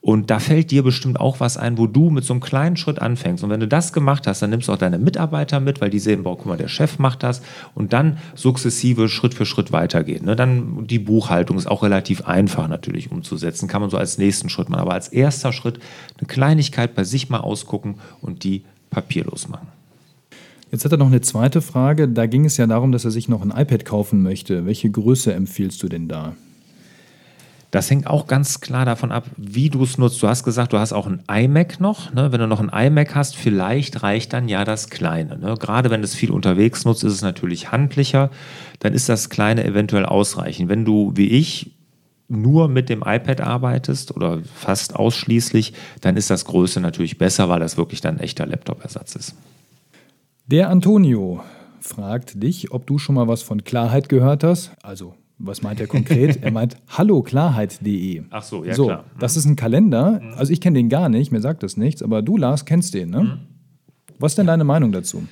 Und 0.06 0.30
da 0.30 0.40
fällt 0.40 0.70
dir 0.70 0.84
bestimmt 0.84 1.18
auch 1.18 1.40
was 1.40 1.56
ein, 1.56 1.78
wo 1.78 1.88
du 1.88 2.10
mit 2.10 2.26
so 2.26 2.34
einem 2.34 2.42
kleinen 2.42 2.76
Schritt 2.76 3.02
anfängst. 3.02 3.42
Und 3.42 3.50
wenn 3.50 3.62
du 3.62 3.70
das 3.70 3.94
gemacht 3.94 4.28
hast, 4.28 4.42
dann 4.42 4.50
nimmst 4.50 4.68
du 4.68 4.74
auch 4.74 4.78
deine 4.78 5.00
Mitarbeiter 5.00 5.62
mit, 5.62 5.80
weil 5.80 5.90
die 5.90 6.00
sehen, 6.00 6.24
boah, 6.24 6.36
guck 6.36 6.48
mal, 6.48 6.58
der 6.58 6.68
Chef 6.68 7.00
macht 7.00 7.24
das. 7.24 7.42
Und 7.74 7.94
dann 7.94 8.18
sukzessive 8.36 9.08
Schritt 9.08 9.34
für 9.34 9.46
Schritt 9.46 9.72
weitergehen. 9.72 10.26
Ne? 10.26 10.36
Dann 10.36 10.88
die 10.88 11.00
Buchhaltung 11.00 11.58
ist 11.58 11.68
auch 11.68 11.84
relativ 11.84 12.26
einfach 12.26 12.68
natürlich 12.68 13.14
umzusetzen. 13.14 13.70
Kann 13.70 13.80
man 13.80 13.90
so 13.90 13.96
als 13.96 14.18
nächsten 14.18 14.50
Schritt 14.50 14.68
machen. 14.68 14.82
Aber 14.82 14.94
als 14.94 15.08
erster 15.08 15.54
Schritt 15.54 15.80
eine 16.18 16.28
Kleinigkeit 16.28 16.96
bei 16.96 17.06
sich 17.06 17.30
mal 17.30 17.40
ausgucken 17.40 17.96
und 18.20 18.44
die 18.44 18.66
papierlos 18.90 19.48
machen. 19.48 19.70
Jetzt 20.70 20.84
hat 20.84 20.92
er 20.92 20.98
noch 20.98 21.08
eine 21.08 21.22
zweite 21.22 21.62
Frage. 21.62 22.10
Da 22.10 22.26
ging 22.26 22.44
es 22.44 22.58
ja 22.58 22.68
darum, 22.68 22.92
dass 22.92 23.06
er 23.06 23.12
sich 23.12 23.30
noch 23.30 23.42
ein 23.42 23.52
iPad 23.52 23.86
kaufen 23.86 24.22
möchte. 24.22 24.66
Welche 24.66 24.92
Größe 24.92 25.34
empfiehlst 25.34 25.82
du 25.82 25.88
denn 25.88 26.10
da? 26.10 26.36
Das 27.74 27.90
hängt 27.90 28.06
auch 28.06 28.28
ganz 28.28 28.62
klar 28.62 28.86
davon 28.86 29.12
ab, 29.12 29.26
wie 29.36 29.72
du 29.72 29.82
es 29.82 29.98
nutzt. 29.98 30.22
Du 30.22 30.28
hast 30.28 30.44
gesagt, 30.44 30.74
du 30.74 30.78
hast 30.78 30.94
auch 30.94 31.08
ein 31.08 31.24
iMac 31.28 31.80
noch. 31.80 32.14
Ne? 32.14 32.32
Wenn 32.32 32.40
du 32.40 32.46
noch 32.46 32.60
ein 32.60 32.70
iMac 32.70 33.16
hast, 33.16 33.36
vielleicht 33.36 34.04
reicht 34.04 34.32
dann 34.32 34.48
ja 34.48 34.64
das 34.64 34.92
Kleine. 34.92 35.40
Ne? 35.40 35.56
Gerade 35.60 35.90
wenn 35.90 36.02
du 36.02 36.06
es 36.06 36.14
viel 36.14 36.30
unterwegs 36.30 36.86
nutzt, 36.86 37.04
ist 37.04 37.14
es 37.14 37.24
natürlich 37.24 37.72
handlicher. 37.72 38.30
Dann 38.78 38.94
ist 38.94 39.10
das 39.10 39.32
Kleine 39.32 39.64
eventuell 39.66 40.06
ausreichend. 40.06 40.70
Wenn 40.70 40.86
du, 40.86 41.14
wie 41.16 41.30
ich, 41.30 41.72
nur 42.28 42.68
mit 42.68 42.90
dem 42.90 43.02
iPad 43.04 43.42
arbeitest 43.42 44.16
oder 44.16 44.42
fast 44.54 44.96
ausschließlich, 44.96 45.74
dann 46.02 46.16
ist 46.16 46.30
das 46.30 46.46
Größe 46.46 46.80
natürlich 46.80 47.18
besser, 47.18 47.50
weil 47.50 47.60
das 47.60 47.76
wirklich 47.76 48.02
dann 48.02 48.18
ein 48.18 48.24
echter 48.24 48.46
Laptop-Ersatz 48.46 49.16
ist. 49.16 49.36
Der 50.46 50.70
Antonio 50.70 51.42
fragt 51.80 52.44
dich, 52.44 52.72
ob 52.72 52.86
du 52.86 53.00
schon 53.00 53.16
mal 53.16 53.28
was 53.28 53.42
von 53.42 53.64
Klarheit 53.64 54.10
gehört 54.10 54.44
hast. 54.44 54.74
Also, 54.84 55.16
was 55.44 55.62
meint 55.62 55.80
er 55.80 55.88
konkret? 55.88 56.42
er 56.42 56.52
meint 56.52 56.78
halloklarheit.de. 56.88 58.24
Ach 58.30 58.44
so, 58.44 58.64
ja 58.64 58.74
so, 58.74 58.86
klar. 58.86 59.06
Das 59.20 59.38
ist 59.38 59.46
ein 59.46 59.56
Kalender. 59.56 60.22
Also, 60.38 60.52
ich 60.52 60.62
kenne 60.62 60.80
den 60.80 60.90
gar 60.90 61.10
nicht, 61.10 61.32
mir 61.32 61.42
sagt 61.42 61.64
das 61.64 61.78
nichts, 61.78 62.02
aber 62.02 62.22
du, 62.22 62.38
Lars, 62.38 62.66
kennst 62.66 62.94
den, 62.94 63.10
ne? 63.10 63.40
Was 64.20 64.32
ist 64.34 64.38
denn 64.38 64.48
deine 64.48 64.64
Meinung 64.64 64.92
dazu? 64.92 65.24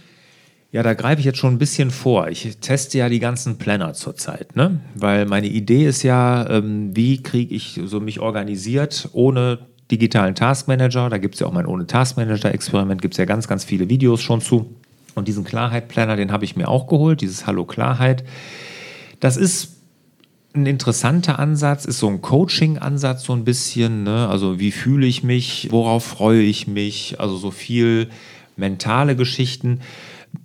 Ja, 0.72 0.84
da 0.84 0.94
greife 0.94 1.20
ich 1.20 1.26
jetzt 1.26 1.38
schon 1.38 1.54
ein 1.54 1.58
bisschen 1.58 1.92
vor. 1.92 2.30
Ich 2.30 2.58
teste 2.60 2.98
ja 2.98 3.10
die 3.10 3.20
ganzen 3.20 3.58
Planner 3.58 3.94
zurzeit, 3.94 4.56
ne? 4.56 4.80
Weil 4.96 5.26
meine 5.26 5.48
Idee 5.48 5.86
ist 5.86 6.04
ja, 6.04 6.50
ähm, 6.50 6.96
wie 6.96 7.22
kriege 7.22 7.54
ich 7.54 7.82
so 7.86 8.00
mich 8.00 8.20
organisiert 8.20 9.10
ohne 9.14 9.60
digitalen 9.92 10.36
Taskmanager. 10.36 11.10
Da 11.10 11.18
gibt 11.18 11.36
es 11.36 11.42
ja 11.42 11.48
auch 11.48 11.52
mein 11.52 11.66
ohne 11.66 11.86
Taskmanager-Experiment, 11.86 13.02
gibt 13.02 13.14
es 13.14 13.18
ja 13.18 13.26
ganz, 13.26 13.48
ganz 13.48 13.66
viele 13.66 13.90
Videos 13.90 14.22
schon 14.22 14.42
zu. 14.42 14.76
Und 15.14 15.28
diesen 15.28 15.44
Klarheit-Planner, 15.44 16.16
den 16.16 16.32
habe 16.32 16.46
ich 16.46 16.56
mir 16.56 16.70
auch 16.70 16.88
geholt, 16.88 17.20
dieses 17.20 17.46
Hallo 17.46 17.66
Klarheit. 17.66 18.24
Das 19.20 19.36
ist 19.36 19.71
ein 20.54 20.66
interessanter 20.66 21.40
Ansatz, 21.40 21.86
ist 21.86 22.00
so 22.00 22.08
ein 22.08 22.22
Coaching-Ansatz 22.22 23.24
so 23.24 23.34
ein 23.34 23.46
bisschen. 23.46 24.04
Ne? 24.04 24.28
Also 24.28 24.60
wie 24.60 24.72
fühle 24.72 25.08
ich 25.08 25.24
mich, 25.24 25.68
worauf 25.72 26.04
freue 26.04 26.42
ich 26.42 26.68
mich, 26.68 27.20
also 27.20 27.38
so 27.38 27.52
viel 27.52 28.10
mentale 28.58 29.16
Geschichten. 29.16 29.80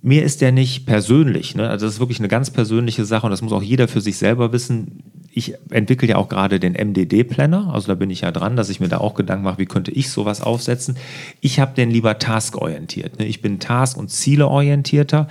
Mir 0.01 0.23
ist 0.23 0.41
der 0.41 0.51
nicht 0.51 0.85
persönlich, 0.85 1.55
ne? 1.55 1.69
also 1.69 1.85
das 1.85 1.95
ist 1.95 1.99
wirklich 1.99 2.19
eine 2.19 2.27
ganz 2.27 2.51
persönliche 2.51 3.05
Sache 3.05 3.25
und 3.25 3.31
das 3.31 3.41
muss 3.41 3.53
auch 3.53 3.63
jeder 3.63 3.87
für 3.87 4.01
sich 4.01 4.17
selber 4.17 4.51
wissen. 4.51 5.03
Ich 5.31 5.53
entwickle 5.69 6.09
ja 6.09 6.15
auch 6.17 6.29
gerade 6.29 6.59
den 6.59 6.73
MDD-Planner, 6.73 7.73
also 7.73 7.87
da 7.87 7.95
bin 7.95 8.09
ich 8.09 8.21
ja 8.21 8.31
dran, 8.31 8.55
dass 8.55 8.69
ich 8.69 8.79
mir 8.79 8.89
da 8.89 8.97
auch 8.97 9.13
Gedanken 9.13 9.45
mache, 9.45 9.59
wie 9.59 9.65
könnte 9.65 9.91
ich 9.91 10.09
sowas 10.09 10.41
aufsetzen. 10.41 10.97
Ich 11.41 11.59
habe 11.59 11.75
den 11.75 11.89
lieber 11.91 12.17
taskorientiert. 12.17 13.19
Ne? 13.19 13.27
Ich 13.27 13.41
bin 13.41 13.59
task- 13.59 13.97
und 13.97 14.09
zieleorientierter. 14.09 15.27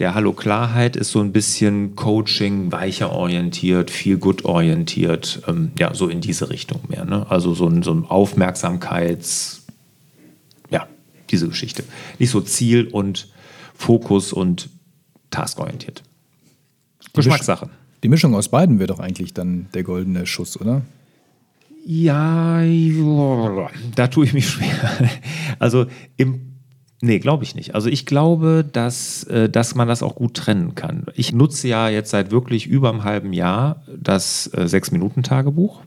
Der 0.00 0.14
Hallo 0.14 0.32
Klarheit 0.32 0.96
ist 0.96 1.10
so 1.10 1.20
ein 1.20 1.30
bisschen 1.30 1.94
Coaching, 1.94 2.72
weicher 2.72 3.12
orientiert, 3.12 3.90
viel 3.90 4.16
gut 4.16 4.46
orientiert, 4.46 5.42
ähm, 5.46 5.72
ja, 5.78 5.92
so 5.92 6.08
in 6.08 6.22
diese 6.22 6.48
Richtung 6.48 6.80
mehr. 6.88 7.04
Ne? 7.04 7.26
Also 7.28 7.52
so 7.52 7.68
ein, 7.68 7.82
so 7.82 7.92
ein 7.92 8.06
Aufmerksamkeits, 8.06 9.66
ja, 10.70 10.88
diese 11.28 11.48
Geschichte. 11.48 11.84
Nicht 12.18 12.30
so 12.30 12.40
Ziel 12.40 12.86
und 12.86 13.28
Fokus 13.74 14.32
und 14.32 14.70
taskorientiert. 15.30 16.02
Geschmackssache. 17.12 17.68
Die 18.02 18.08
Mischung 18.08 18.34
aus 18.34 18.48
beiden 18.48 18.78
wäre 18.78 18.86
doch 18.86 19.00
eigentlich 19.00 19.34
dann 19.34 19.68
der 19.74 19.82
goldene 19.82 20.24
Schuss, 20.24 20.58
oder? 20.58 20.80
Ja, 21.84 22.62
da 23.96 24.06
tue 24.06 24.24
ich 24.24 24.32
mich 24.32 24.48
schwer. 24.48 25.10
Also 25.58 25.88
im 26.16 26.49
Nee, 27.02 27.18
glaube 27.18 27.44
ich 27.44 27.54
nicht. 27.54 27.74
Also 27.74 27.88
ich 27.88 28.04
glaube, 28.04 28.64
dass, 28.70 29.24
äh, 29.24 29.48
dass 29.48 29.74
man 29.74 29.88
das 29.88 30.02
auch 30.02 30.14
gut 30.14 30.34
trennen 30.34 30.74
kann. 30.74 31.06
Ich 31.14 31.32
nutze 31.32 31.66
ja 31.66 31.88
jetzt 31.88 32.10
seit 32.10 32.30
wirklich 32.30 32.66
über 32.66 32.90
einem 32.90 33.04
halben 33.04 33.32
Jahr 33.32 33.82
das 33.96 34.50
äh, 34.52 34.68
Sechs-Minuten-Tagebuch. 34.68 35.82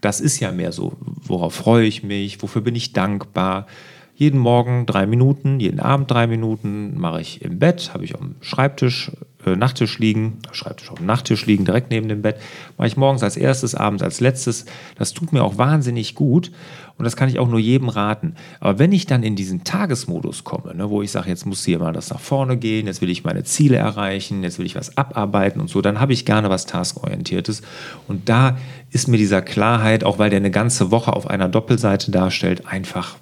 Das 0.00 0.20
ist 0.20 0.40
ja 0.40 0.50
mehr 0.50 0.72
so, 0.72 0.94
worauf 1.00 1.54
freue 1.54 1.86
ich 1.86 2.02
mich, 2.02 2.42
wofür 2.42 2.62
bin 2.62 2.74
ich 2.74 2.92
dankbar. 2.92 3.66
Jeden 4.14 4.40
Morgen 4.40 4.84
drei 4.86 5.06
Minuten, 5.06 5.60
jeden 5.60 5.78
Abend 5.78 6.10
drei 6.10 6.26
Minuten 6.26 6.98
mache 6.98 7.20
ich 7.20 7.42
im 7.42 7.60
Bett, 7.60 7.94
habe 7.94 8.04
ich 8.04 8.16
am 8.16 8.34
Schreibtisch, 8.40 9.12
äh, 9.46 9.56
Nachttisch 9.56 9.98
liegen, 9.98 10.38
Schreibtisch 10.52 10.90
auf 10.90 10.98
dem 10.98 11.06
Nachttisch 11.06 11.46
liegen, 11.46 11.64
direkt 11.64 11.90
neben 11.90 12.08
dem 12.08 12.22
Bett. 12.22 12.36
Mache 12.76 12.88
ich 12.88 12.96
morgens 12.96 13.22
als 13.22 13.36
erstes, 13.36 13.74
abends 13.74 14.02
als 14.02 14.20
letztes. 14.20 14.66
Das 14.96 15.12
tut 15.12 15.32
mir 15.32 15.44
auch 15.44 15.58
wahnsinnig 15.58 16.14
gut 16.14 16.50
und 16.96 17.04
das 17.04 17.16
kann 17.16 17.28
ich 17.28 17.38
auch 17.38 17.48
nur 17.48 17.60
jedem 17.60 17.88
raten. 17.88 18.34
Aber 18.58 18.78
wenn 18.78 18.90
ich 18.92 19.06
dann 19.06 19.22
in 19.22 19.36
diesen 19.36 19.62
Tagesmodus 19.62 20.42
komme, 20.42 20.74
ne, 20.74 20.90
wo 20.90 21.02
ich 21.02 21.12
sage, 21.12 21.28
jetzt 21.28 21.46
muss 21.46 21.64
hier 21.64 21.78
mal 21.78 21.92
das 21.92 22.10
nach 22.10 22.20
vorne 22.20 22.56
gehen, 22.56 22.86
jetzt 22.86 23.00
will 23.00 23.10
ich 23.10 23.24
meine 23.24 23.44
Ziele 23.44 23.76
erreichen, 23.76 24.42
jetzt 24.42 24.58
will 24.58 24.66
ich 24.66 24.74
was 24.74 24.96
abarbeiten 24.96 25.60
und 25.60 25.70
so, 25.70 25.80
dann 25.80 26.00
habe 26.00 26.12
ich 26.12 26.24
gerne 26.24 26.50
was 26.50 26.66
Taskorientiertes. 26.66 27.62
Und 28.08 28.28
da 28.28 28.58
ist 28.90 29.06
mir 29.06 29.18
dieser 29.18 29.42
Klarheit, 29.42 30.02
auch 30.02 30.18
weil 30.18 30.30
der 30.30 30.38
eine 30.38 30.50
ganze 30.50 30.90
Woche 30.90 31.12
auf 31.12 31.28
einer 31.28 31.48
Doppelseite 31.48 32.10
darstellt, 32.10 32.66
einfach 32.66 33.16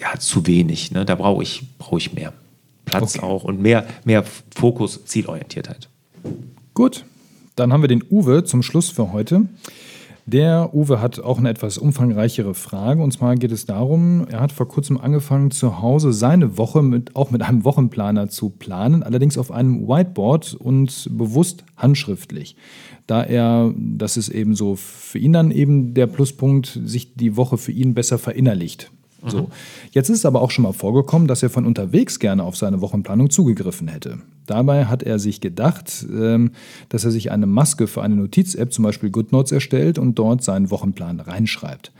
ja, 0.00 0.18
zu 0.18 0.46
wenig. 0.46 0.92
Ne? 0.92 1.04
Da 1.04 1.16
brauche 1.16 1.42
ich, 1.42 1.64
brauch 1.78 1.98
ich 1.98 2.12
mehr 2.12 2.32
Platz 2.88 3.16
okay. 3.16 3.24
auch 3.24 3.44
und 3.44 3.60
mehr, 3.60 3.86
mehr 4.04 4.24
Fokus, 4.54 5.04
Zielorientiertheit. 5.04 5.88
Gut, 6.74 7.04
dann 7.56 7.72
haben 7.72 7.82
wir 7.82 7.88
den 7.88 8.04
Uwe 8.10 8.44
zum 8.44 8.62
Schluss 8.62 8.90
für 8.90 9.12
heute. 9.12 9.46
Der 10.28 10.74
Uwe 10.74 11.00
hat 11.00 11.20
auch 11.20 11.38
eine 11.38 11.48
etwas 11.48 11.78
umfangreichere 11.78 12.52
Frage. 12.52 13.02
Und 13.02 13.12
zwar 13.12 13.34
geht 13.36 13.50
es 13.50 13.64
darum, 13.64 14.26
er 14.28 14.40
hat 14.40 14.52
vor 14.52 14.68
kurzem 14.68 14.98
angefangen, 14.98 15.50
zu 15.50 15.80
Hause 15.80 16.12
seine 16.12 16.58
Woche 16.58 16.82
mit, 16.82 17.16
auch 17.16 17.30
mit 17.30 17.40
einem 17.40 17.64
Wochenplaner 17.64 18.28
zu 18.28 18.50
planen, 18.50 19.02
allerdings 19.02 19.38
auf 19.38 19.50
einem 19.50 19.88
Whiteboard 19.88 20.52
und 20.52 21.08
bewusst 21.10 21.64
handschriftlich. 21.78 22.56
Da 23.06 23.22
er, 23.22 23.72
das 23.74 24.18
ist 24.18 24.28
eben 24.28 24.54
so 24.54 24.76
für 24.76 25.18
ihn 25.18 25.32
dann 25.32 25.50
eben 25.50 25.94
der 25.94 26.06
Pluspunkt, 26.06 26.78
sich 26.84 27.14
die 27.14 27.38
Woche 27.38 27.56
für 27.56 27.72
ihn 27.72 27.94
besser 27.94 28.18
verinnerlicht. 28.18 28.90
So. 29.26 29.50
Jetzt 29.90 30.10
ist 30.10 30.18
es 30.18 30.26
aber 30.26 30.40
auch 30.40 30.50
schon 30.50 30.62
mal 30.62 30.72
vorgekommen, 30.72 31.26
dass 31.26 31.42
er 31.42 31.50
von 31.50 31.66
unterwegs 31.66 32.18
gerne 32.18 32.44
auf 32.44 32.56
seine 32.56 32.80
Wochenplanung 32.80 33.30
zugegriffen 33.30 33.88
hätte. 33.88 34.18
Dabei 34.46 34.86
hat 34.86 35.02
er 35.02 35.18
sich 35.18 35.40
gedacht, 35.40 36.06
ähm, 36.10 36.52
dass 36.88 37.04
er 37.04 37.10
sich 37.10 37.30
eine 37.30 37.46
Maske 37.46 37.86
für 37.88 38.02
eine 38.02 38.14
Notiz-App, 38.14 38.72
zum 38.72 38.84
Beispiel 38.84 39.10
GoodNotes, 39.10 39.52
erstellt 39.52 39.98
und 39.98 40.18
dort 40.18 40.42
seinen 40.42 40.70
Wochenplan 40.70 41.20
reinschreibt. 41.20 41.92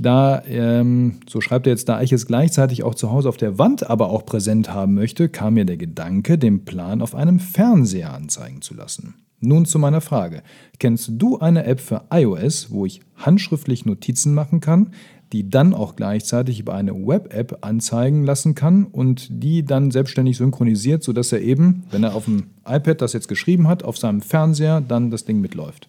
Da, 0.00 0.42
ähm, 0.46 1.20
so 1.28 1.40
schreibt 1.40 1.66
er 1.66 1.72
jetzt, 1.72 1.88
da 1.88 2.00
ich 2.00 2.12
es 2.12 2.26
gleichzeitig 2.26 2.84
auch 2.84 2.94
zu 2.94 3.10
Hause 3.10 3.28
auf 3.28 3.36
der 3.36 3.58
Wand 3.58 3.88
aber 3.88 4.10
auch 4.10 4.24
präsent 4.24 4.72
haben 4.72 4.94
möchte, 4.94 5.28
kam 5.28 5.54
mir 5.54 5.64
der 5.64 5.76
Gedanke, 5.76 6.38
den 6.38 6.64
Plan 6.64 7.02
auf 7.02 7.14
einem 7.14 7.40
Fernseher 7.40 8.14
anzeigen 8.14 8.62
zu 8.62 8.74
lassen. 8.74 9.14
Nun 9.40 9.66
zu 9.66 9.78
meiner 9.78 10.00
Frage. 10.00 10.42
Kennst 10.78 11.10
du 11.12 11.38
eine 11.38 11.64
App 11.64 11.80
für 11.80 12.02
iOS, 12.12 12.70
wo 12.70 12.86
ich 12.86 13.00
handschriftlich 13.16 13.86
Notizen 13.86 14.34
machen 14.34 14.60
kann, 14.60 14.90
die 15.32 15.50
dann 15.50 15.74
auch 15.74 15.96
gleichzeitig 15.96 16.60
über 16.60 16.74
eine 16.74 16.94
Web-App 16.94 17.58
anzeigen 17.60 18.24
lassen 18.24 18.54
kann 18.54 18.84
und 18.84 19.28
die 19.30 19.64
dann 19.64 19.90
selbstständig 19.90 20.36
synchronisiert, 20.36 21.02
sodass 21.02 21.32
er 21.32 21.40
eben, 21.40 21.84
wenn 21.90 22.02
er 22.04 22.14
auf 22.14 22.24
dem 22.24 22.44
iPad 22.66 23.02
das 23.02 23.12
jetzt 23.12 23.28
geschrieben 23.28 23.68
hat, 23.68 23.82
auf 23.82 23.98
seinem 23.98 24.22
Fernseher 24.22 24.80
dann 24.80 25.10
das 25.10 25.24
Ding 25.24 25.40
mitläuft. 25.40 25.88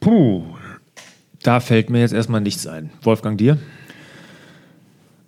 Puh, 0.00 0.42
da 1.42 1.60
fällt 1.60 1.90
mir 1.90 2.00
jetzt 2.00 2.12
erstmal 2.12 2.40
nichts 2.40 2.66
ein. 2.66 2.90
Wolfgang, 3.02 3.38
dir? 3.38 3.58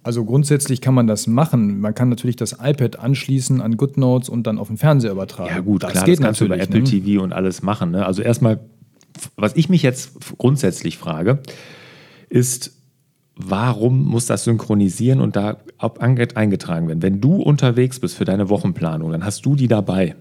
Also 0.03 0.25
grundsätzlich 0.25 0.81
kann 0.81 0.95
man 0.95 1.07
das 1.07 1.27
machen. 1.27 1.81
Man 1.81 1.95
kann 1.95 2.09
natürlich 2.11 2.37
das 2.37 2.59
iPad 2.63 2.99
anschließen 2.99 3.61
an 3.61 3.77
GoodNotes 3.77 4.29
und 4.29 4.47
dann 4.47 4.59
auf 4.59 4.69
den 4.69 4.77
Fernseher 4.77 5.11
übertragen. 5.11 5.53
Ja 5.53 5.61
gut, 5.61 5.83
das 5.83 5.93
klar, 5.93 6.05
geht 6.05 6.19
das 6.19 6.25
kannst 6.25 6.41
du 6.41 6.45
über 6.45 6.59
Apple 6.59 6.81
ne? 6.81 6.85
TV 6.85 7.23
und 7.23 7.33
alles 7.33 7.63
machen. 7.63 7.91
Ne? 7.91 8.07
Also 8.07 8.23
erstmal, 8.23 8.61
was 9.35 9.57
ich 9.57 9.69
mich 9.69 9.83
jetzt 9.83 10.39
grundsätzlich 10.39 10.97
frage, 10.97 11.41
ist, 12.29 12.76
warum 13.37 14.05
muss 14.05 14.27
das 14.27 14.45
synchronisieren 14.45 15.21
und 15.21 15.37
da 15.37 15.59
eingetragen 15.79 16.89
werden? 16.89 17.03
Wenn 17.03 17.21
du 17.21 17.37
unterwegs 17.37 18.01
bist 18.01 18.17
für 18.17 18.25
deine 18.25 18.49
Wochenplanung, 18.49 19.13
dann 19.13 19.25
hast 19.25 19.45
du 19.47 19.55
die 19.55 19.69
dabei 19.69 20.17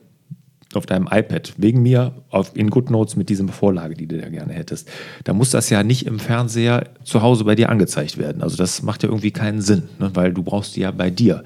auf 0.73 0.85
deinem 0.85 1.07
iPad, 1.09 1.53
wegen 1.57 1.81
mir 1.81 2.13
auf, 2.29 2.51
in 2.55 2.69
GoodNotes 2.69 3.15
mit 3.15 3.29
dieser 3.29 3.47
Vorlage, 3.47 3.95
die 3.95 4.07
du 4.07 4.19
da 4.19 4.27
gerne 4.27 4.53
hättest. 4.53 4.89
Da 5.23 5.33
muss 5.33 5.51
das 5.51 5.69
ja 5.69 5.83
nicht 5.83 6.05
im 6.05 6.19
Fernseher 6.19 6.89
zu 7.03 7.21
Hause 7.21 7.45
bei 7.45 7.55
dir 7.55 7.69
angezeigt 7.69 8.17
werden. 8.17 8.41
Also 8.41 8.57
das 8.57 8.81
macht 8.81 9.03
ja 9.03 9.09
irgendwie 9.09 9.31
keinen 9.31 9.61
Sinn, 9.61 9.83
ne? 9.99 10.11
weil 10.13 10.33
du 10.33 10.43
brauchst 10.43 10.75
die 10.75 10.81
ja 10.81 10.91
bei 10.91 11.09
dir. 11.09 11.45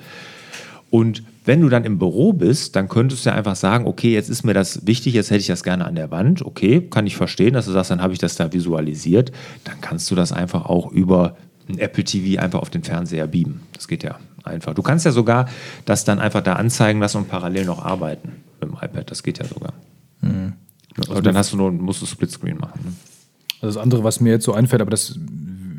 Und 0.89 1.23
wenn 1.45 1.61
du 1.61 1.69
dann 1.69 1.85
im 1.85 1.99
Büro 1.99 2.33
bist, 2.33 2.75
dann 2.75 2.89
könntest 2.89 3.25
du 3.25 3.29
ja 3.29 3.35
einfach 3.35 3.55
sagen, 3.55 3.85
okay, 3.85 4.13
jetzt 4.13 4.29
ist 4.29 4.43
mir 4.43 4.53
das 4.53 4.87
wichtig, 4.87 5.13
jetzt 5.13 5.29
hätte 5.29 5.41
ich 5.41 5.47
das 5.47 5.63
gerne 5.63 5.85
an 5.85 5.95
der 5.95 6.09
Wand. 6.09 6.43
Okay, 6.43 6.81
kann 6.81 7.05
ich 7.05 7.15
verstehen, 7.15 7.53
dass 7.53 7.65
du 7.65 7.71
sagst, 7.71 7.91
dann 7.91 8.01
habe 8.01 8.13
ich 8.13 8.19
das 8.19 8.35
da 8.35 8.51
visualisiert. 8.51 9.31
Dann 9.63 9.79
kannst 9.81 10.09
du 10.09 10.15
das 10.15 10.31
einfach 10.31 10.65
auch 10.65 10.91
über 10.91 11.35
ein 11.69 11.77
Apple 11.77 12.03
TV 12.03 12.41
einfach 12.41 12.59
auf 12.59 12.69
den 12.69 12.83
Fernseher 12.83 13.27
beamen. 13.27 13.61
Das 13.73 13.87
geht 13.87 14.03
ja 14.03 14.19
einfach. 14.43 14.73
Du 14.73 14.81
kannst 14.81 15.05
ja 15.05 15.11
sogar 15.11 15.47
das 15.85 16.03
dann 16.03 16.19
einfach 16.19 16.41
da 16.41 16.53
anzeigen 16.53 16.99
lassen 16.99 17.17
und 17.17 17.29
parallel 17.29 17.65
noch 17.65 17.83
arbeiten 17.85 18.43
mit 18.59 18.69
dem 18.69 18.75
iPad. 18.75 19.09
Das 19.09 19.23
geht 19.23 19.39
ja 19.39 19.45
sogar. 19.45 19.73
Mhm. 20.21 20.53
Also 20.97 21.21
dann 21.21 21.37
hast 21.37 21.53
du 21.53 21.57
nur, 21.57 21.71
musst 21.71 22.01
du 22.01 22.05
Splitscreen 22.05 22.57
machen. 22.57 22.79
Ne? 22.83 22.93
Also 23.61 23.75
das 23.75 23.83
andere, 23.83 24.03
was 24.03 24.19
mir 24.19 24.31
jetzt 24.31 24.45
so 24.45 24.53
einfällt, 24.53 24.81
aber 24.81 24.91
das 24.91 25.17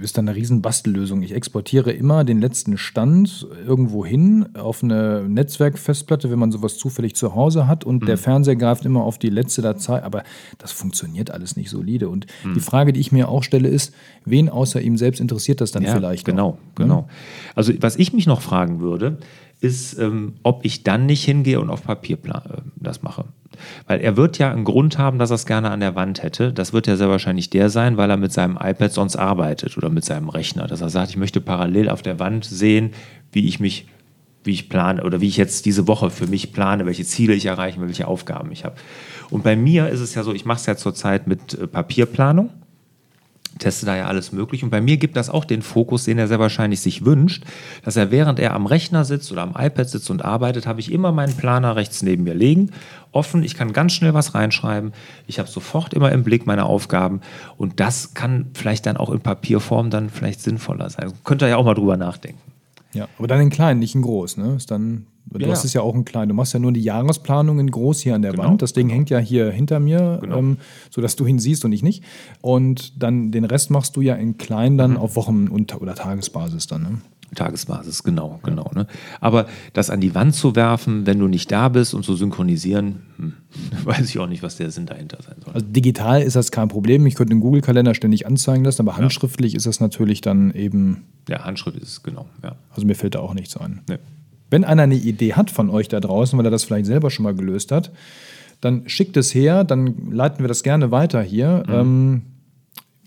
ist 0.02 0.18
dann 0.18 0.28
eine 0.28 0.36
riesen 0.36 0.62
Bastellösung. 0.62 1.22
Ich 1.22 1.34
exportiere 1.34 1.92
immer 1.92 2.24
den 2.24 2.40
letzten 2.40 2.78
Stand 2.78 3.46
irgendwo 3.66 4.04
hin 4.04 4.48
auf 4.54 4.82
eine 4.82 5.24
Netzwerkfestplatte, 5.28 6.30
wenn 6.30 6.38
man 6.38 6.52
sowas 6.52 6.78
zufällig 6.78 7.14
zu 7.14 7.34
Hause 7.34 7.66
hat 7.66 7.84
und 7.84 8.02
mhm. 8.02 8.06
der 8.06 8.18
Fernseher 8.18 8.56
greift 8.56 8.84
immer 8.84 9.02
auf 9.02 9.18
die 9.18 9.30
letzte 9.30 9.62
Datei, 9.62 10.02
aber 10.02 10.22
das 10.58 10.72
funktioniert 10.72 11.30
alles 11.30 11.56
nicht 11.56 11.70
solide. 11.70 12.08
Und 12.08 12.26
mhm. 12.44 12.54
die 12.54 12.60
Frage, 12.60 12.92
die 12.92 13.00
ich 13.00 13.12
mir 13.12 13.28
auch 13.28 13.42
stelle, 13.42 13.68
ist, 13.68 13.94
wen 14.24 14.48
außer 14.48 14.80
ihm 14.80 14.96
selbst 14.96 15.20
interessiert 15.20 15.60
das 15.60 15.72
dann 15.72 15.82
ja, 15.82 15.94
vielleicht? 15.94 16.24
Genau, 16.24 16.50
noch? 16.50 16.74
genau. 16.74 17.08
Also 17.54 17.72
was 17.80 17.96
ich 17.96 18.12
mich 18.12 18.26
noch 18.26 18.40
fragen 18.40 18.80
würde, 18.80 19.18
ist, 19.60 19.98
ähm, 19.98 20.34
ob 20.42 20.64
ich 20.64 20.84
dann 20.84 21.06
nicht 21.06 21.24
hingehe 21.24 21.60
und 21.60 21.70
auf 21.70 21.84
Papier 21.84 22.16
äh, 22.24 22.60
das 22.76 23.02
mache. 23.02 23.26
Weil 23.86 24.00
er 24.00 24.16
wird 24.16 24.38
ja 24.38 24.50
einen 24.50 24.64
Grund 24.64 24.96
haben, 24.96 25.18
dass 25.18 25.30
er 25.30 25.34
es 25.34 25.44
gerne 25.44 25.70
an 25.70 25.80
der 25.80 25.94
Wand 25.94 26.22
hätte. 26.22 26.52
Das 26.52 26.72
wird 26.72 26.86
ja 26.86 26.96
sehr 26.96 27.10
wahrscheinlich 27.10 27.50
der 27.50 27.68
sein, 27.68 27.96
weil 27.96 28.08
er 28.10 28.16
mit 28.16 28.32
seinem 28.32 28.58
iPad 28.60 28.92
sonst 28.92 29.16
arbeitet 29.16 29.76
oder 29.76 29.90
mit 29.90 30.04
seinem 30.04 30.30
Rechner. 30.30 30.66
Dass 30.66 30.80
er 30.80 30.88
sagt, 30.88 31.10
ich 31.10 31.16
möchte 31.16 31.40
parallel 31.40 31.90
auf 31.90 32.00
der 32.00 32.18
Wand 32.18 32.44
sehen, 32.44 32.92
wie 33.32 33.46
ich 33.46 33.60
mich, 33.60 33.86
wie 34.44 34.52
ich 34.52 34.70
plane 34.70 35.04
oder 35.04 35.20
wie 35.20 35.28
ich 35.28 35.36
jetzt 35.36 35.66
diese 35.66 35.86
Woche 35.86 36.08
für 36.08 36.26
mich 36.26 36.52
plane, 36.52 36.86
welche 36.86 37.04
Ziele 37.04 37.34
ich 37.34 37.44
erreichen 37.44 37.80
will, 37.80 37.88
welche 37.88 38.08
Aufgaben 38.08 38.50
ich 38.52 38.64
habe. 38.64 38.76
Und 39.28 39.44
bei 39.44 39.56
mir 39.56 39.90
ist 39.90 40.00
es 40.00 40.14
ja 40.14 40.22
so, 40.22 40.32
ich 40.32 40.46
mache 40.46 40.60
es 40.60 40.66
ja 40.66 40.76
zurzeit 40.76 41.26
mit 41.26 41.54
äh, 41.54 41.66
Papierplanung 41.66 42.50
teste 43.60 43.86
da 43.86 43.96
ja 43.96 44.06
alles 44.06 44.32
möglich. 44.32 44.64
Und 44.64 44.70
bei 44.70 44.80
mir 44.80 44.96
gibt 44.96 45.16
das 45.16 45.30
auch 45.30 45.44
den 45.44 45.62
Fokus, 45.62 46.04
den 46.04 46.18
er 46.18 46.26
sehr 46.26 46.40
wahrscheinlich 46.40 46.80
sich 46.80 47.04
wünscht, 47.04 47.44
dass 47.84 47.96
er 47.96 48.10
während 48.10 48.40
er 48.40 48.54
am 48.54 48.66
Rechner 48.66 49.04
sitzt 49.04 49.30
oder 49.30 49.42
am 49.42 49.54
iPad 49.56 49.88
sitzt 49.88 50.10
und 50.10 50.24
arbeitet, 50.24 50.66
habe 50.66 50.80
ich 50.80 50.90
immer 50.90 51.12
meinen 51.12 51.36
Planer 51.36 51.76
rechts 51.76 52.02
neben 52.02 52.24
mir 52.24 52.34
liegen, 52.34 52.72
offen. 53.12 53.42
Ich 53.42 53.54
kann 53.54 53.72
ganz 53.72 53.92
schnell 53.92 54.14
was 54.14 54.34
reinschreiben. 54.34 54.92
Ich 55.26 55.38
habe 55.38 55.48
sofort 55.48 55.94
immer 55.94 56.10
im 56.12 56.24
Blick 56.24 56.46
meine 56.46 56.64
Aufgaben. 56.64 57.20
Und 57.56 57.80
das 57.80 58.14
kann 58.14 58.50
vielleicht 58.54 58.86
dann 58.86 58.96
auch 58.96 59.10
in 59.10 59.20
Papierform 59.20 59.90
dann 59.90 60.10
vielleicht 60.10 60.40
sinnvoller 60.40 60.90
sein. 60.90 61.12
Könnt 61.24 61.42
ihr 61.42 61.48
ja 61.48 61.56
auch 61.56 61.64
mal 61.64 61.74
drüber 61.74 61.96
nachdenken. 61.96 62.40
Ja, 62.92 63.08
aber 63.18 63.28
dann 63.28 63.40
in 63.40 63.50
klein, 63.50 63.78
nicht 63.78 63.94
in 63.94 64.02
groß. 64.02 64.36
Ne? 64.36 64.54
Ist 64.56 64.70
dann 64.70 65.06
Du 65.30 65.38
ja, 65.38 65.48
hast 65.48 65.64
es 65.64 65.72
ja 65.72 65.80
auch 65.80 65.94
in 65.94 66.04
klein. 66.04 66.28
Du 66.28 66.34
machst 66.34 66.54
ja 66.54 66.58
nur 66.58 66.72
die 66.72 66.82
Jahresplanung 66.82 67.60
in 67.60 67.70
groß 67.70 68.00
hier 68.00 68.14
an 68.14 68.22
der 68.22 68.32
genau. 68.32 68.44
Wand. 68.44 68.62
Das 68.62 68.72
Ding 68.72 68.88
genau. 68.88 68.96
hängt 68.96 69.10
ja 69.10 69.18
hier 69.18 69.50
hinter 69.50 69.78
mir, 69.78 70.18
genau. 70.20 70.38
ähm, 70.38 70.56
sodass 70.90 71.14
du 71.16 71.24
ihn 71.26 71.38
siehst 71.38 71.64
und 71.64 71.72
ich 71.72 71.82
nicht. 71.82 72.02
Und 72.40 73.00
dann 73.02 73.30
den 73.30 73.44
Rest 73.44 73.70
machst 73.70 73.96
du 73.96 74.00
ja 74.00 74.14
in 74.14 74.38
klein 74.38 74.76
dann 74.76 74.92
mhm. 74.92 74.96
auf 74.96 75.16
Wochen- 75.16 75.48
oder 75.48 75.94
Tagesbasis 75.94 76.66
dann. 76.66 76.82
Ne? 76.82 77.00
Tagesbasis, 77.34 78.02
genau, 78.02 78.40
genau. 78.42 78.70
Ne? 78.74 78.86
Aber 79.20 79.46
das 79.72 79.90
an 79.90 80.00
die 80.00 80.14
Wand 80.14 80.34
zu 80.34 80.56
werfen, 80.56 81.06
wenn 81.06 81.18
du 81.18 81.28
nicht 81.28 81.52
da 81.52 81.68
bist 81.68 81.94
und 81.94 82.04
zu 82.04 82.16
synchronisieren, 82.16 83.02
hm, 83.16 83.34
weiß 83.84 84.08
ich 84.08 84.18
auch 84.18 84.26
nicht, 84.26 84.42
was 84.42 84.56
der 84.56 84.70
Sinn 84.70 84.86
dahinter 84.86 85.18
sein 85.22 85.36
soll. 85.44 85.54
Also 85.54 85.66
digital 85.66 86.22
ist 86.22 86.34
das 86.34 86.50
kein 86.50 86.68
Problem. 86.68 87.06
Ich 87.06 87.14
könnte 87.14 87.32
den 87.32 87.40
Google-Kalender 87.40 87.94
ständig 87.94 88.26
anzeigen 88.26 88.64
lassen, 88.64 88.82
aber 88.82 88.96
handschriftlich 88.96 89.52
ja. 89.52 89.58
ist 89.58 89.66
das 89.66 89.80
natürlich 89.80 90.20
dann 90.20 90.50
eben. 90.52 91.04
Ja, 91.28 91.44
Handschrift 91.44 91.78
ist 91.78 91.88
es, 91.88 92.02
genau. 92.02 92.26
Ja. 92.42 92.56
Also 92.70 92.86
mir 92.86 92.94
fällt 92.94 93.14
da 93.14 93.20
auch 93.20 93.34
nichts 93.34 93.56
ein. 93.56 93.80
Nee. 93.88 93.98
Wenn 94.50 94.64
einer 94.64 94.82
eine 94.82 94.96
Idee 94.96 95.34
hat 95.34 95.50
von 95.50 95.70
euch 95.70 95.88
da 95.88 96.00
draußen, 96.00 96.36
weil 96.38 96.44
er 96.44 96.50
das 96.50 96.64
vielleicht 96.64 96.86
selber 96.86 97.10
schon 97.10 97.22
mal 97.22 97.34
gelöst 97.34 97.72
hat, 97.72 97.90
dann 98.60 98.88
schickt 98.88 99.16
es 99.16 99.34
her, 99.34 99.64
dann 99.64 100.10
leiten 100.10 100.40
wir 100.40 100.48
das 100.48 100.62
gerne 100.62 100.90
weiter 100.90 101.22
hier. 101.22 101.64
Mhm. 101.66 101.74
Ähm, 101.74 102.22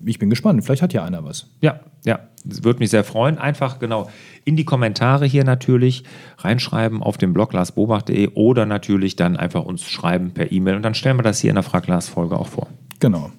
ich 0.05 0.19
bin 0.19 0.29
gespannt, 0.29 0.63
vielleicht 0.63 0.81
hat 0.81 0.93
ja 0.93 1.03
einer 1.03 1.23
was. 1.23 1.47
Ja, 1.62 1.79
ja, 2.05 2.19
das 2.43 2.63
würde 2.63 2.79
mich 2.79 2.89
sehr 2.89 3.03
freuen. 3.03 3.38
Einfach 3.38 3.79
genau 3.79 4.09
in 4.43 4.57
die 4.57 4.65
Kommentare 4.65 5.25
hier 5.25 5.43
natürlich 5.43 6.03
reinschreiben 6.39 7.01
auf 7.01 7.17
dem 7.17 7.33
Blog 7.33 7.53
larsbobach.de 7.53 8.31
oder 8.33 8.65
natürlich 8.65 9.15
dann 9.15 9.38
einfach 9.38 9.63
uns 9.63 9.83
schreiben 9.83 10.31
per 10.31 10.51
E-Mail 10.51 10.75
und 10.75 10.81
dann 10.83 10.95
stellen 10.95 11.17
wir 11.17 11.23
das 11.23 11.39
hier 11.39 11.51
in 11.51 11.55
der 11.55 11.63
Frag 11.63 11.88
Lars 11.88 12.09
Folge 12.09 12.38
auch 12.38 12.47
vor. 12.47 12.67
Genau. 13.00 13.31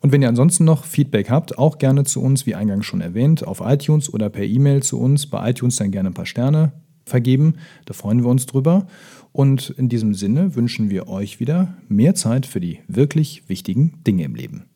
Und 0.00 0.10
wenn 0.10 0.20
ihr 0.20 0.28
ansonsten 0.28 0.64
noch 0.64 0.84
Feedback 0.84 1.30
habt, 1.30 1.58
auch 1.58 1.78
gerne 1.78 2.02
zu 2.02 2.20
uns, 2.20 2.44
wie 2.44 2.56
eingangs 2.56 2.86
schon 2.86 3.00
erwähnt, 3.00 3.46
auf 3.46 3.62
iTunes 3.64 4.12
oder 4.12 4.30
per 4.30 4.42
E-Mail 4.42 4.82
zu 4.82 4.98
uns. 4.98 5.28
Bei 5.28 5.50
iTunes 5.50 5.76
dann 5.76 5.92
gerne 5.92 6.10
ein 6.10 6.14
paar 6.14 6.26
Sterne 6.26 6.72
vergeben. 7.04 7.54
Da 7.86 7.94
freuen 7.94 8.22
wir 8.22 8.30
uns 8.30 8.46
drüber. 8.46 8.86
Und 9.32 9.70
in 9.70 9.88
diesem 9.88 10.14
Sinne 10.14 10.54
wünschen 10.54 10.90
wir 10.90 11.08
euch 11.08 11.40
wieder 11.40 11.74
mehr 11.88 12.14
Zeit 12.14 12.46
für 12.46 12.60
die 12.60 12.80
wirklich 12.86 13.48
wichtigen 13.48 14.02
Dinge 14.06 14.24
im 14.24 14.34
Leben. 14.34 14.66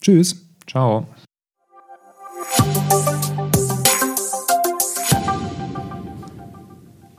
Tschüss. 0.00 0.48
Ciao. 0.66 1.06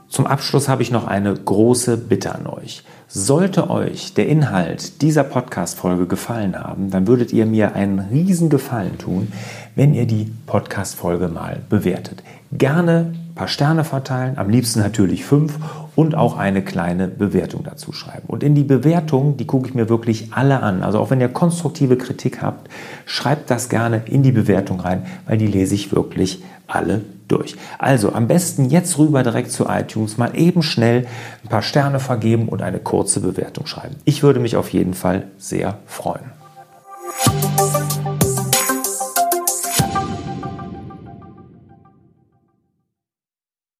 Zum 0.08 0.26
Abschluss 0.26 0.68
habe 0.68 0.82
ich 0.82 0.90
noch 0.90 1.06
eine 1.06 1.32
große 1.32 1.96
Bitte 1.96 2.34
an 2.34 2.46
euch. 2.46 2.82
Sollte 3.10 3.70
euch 3.70 4.12
der 4.12 4.28
Inhalt 4.28 5.00
dieser 5.00 5.24
Podcast-Folge 5.24 6.06
gefallen 6.06 6.62
haben, 6.62 6.90
dann 6.90 7.06
würdet 7.06 7.32
ihr 7.32 7.46
mir 7.46 7.74
einen 7.74 8.00
riesen 8.00 8.50
Gefallen 8.50 8.98
tun, 8.98 9.32
wenn 9.74 9.94
ihr 9.94 10.06
die 10.06 10.30
Podcast-Folge 10.44 11.28
mal 11.28 11.62
bewertet. 11.70 12.22
Gerne 12.52 13.14
ein 13.14 13.34
paar 13.34 13.48
Sterne 13.48 13.84
verteilen, 13.84 14.36
am 14.36 14.50
liebsten 14.50 14.80
natürlich 14.80 15.24
fünf 15.24 15.58
und 15.96 16.16
auch 16.16 16.36
eine 16.36 16.60
kleine 16.60 17.08
Bewertung 17.08 17.64
dazu 17.64 17.94
schreiben. 17.94 18.26
Und 18.26 18.42
in 18.42 18.54
die 18.54 18.62
Bewertung, 18.62 19.38
die 19.38 19.46
gucke 19.46 19.68
ich 19.68 19.74
mir 19.74 19.88
wirklich 19.88 20.34
alle 20.34 20.62
an. 20.62 20.82
Also 20.82 20.98
auch 20.98 21.08
wenn 21.08 21.22
ihr 21.22 21.30
konstruktive 21.30 21.96
Kritik 21.96 22.42
habt, 22.42 22.68
schreibt 23.06 23.50
das 23.50 23.70
gerne 23.70 24.02
in 24.04 24.22
die 24.22 24.32
Bewertung 24.32 24.80
rein, 24.80 25.06
weil 25.26 25.38
die 25.38 25.46
lese 25.46 25.74
ich 25.74 25.94
wirklich 25.94 26.42
alle 26.66 27.00
durch. 27.28 27.56
Also 27.78 28.12
am 28.12 28.26
besten 28.26 28.70
jetzt 28.70 28.98
rüber 28.98 29.22
direkt 29.22 29.52
zu 29.52 29.66
iTunes, 29.66 30.16
mal 30.16 30.36
eben 30.36 30.62
schnell 30.62 31.06
ein 31.44 31.48
paar 31.48 31.62
Sterne 31.62 32.00
vergeben 32.00 32.48
und 32.48 32.62
eine 32.62 32.78
kurze 32.78 33.20
Bewertung 33.20 33.66
schreiben. 33.66 33.96
Ich 34.04 34.22
würde 34.22 34.40
mich 34.40 34.56
auf 34.56 34.70
jeden 34.70 34.94
Fall 34.94 35.28
sehr 35.38 35.78
freuen. 35.86 36.32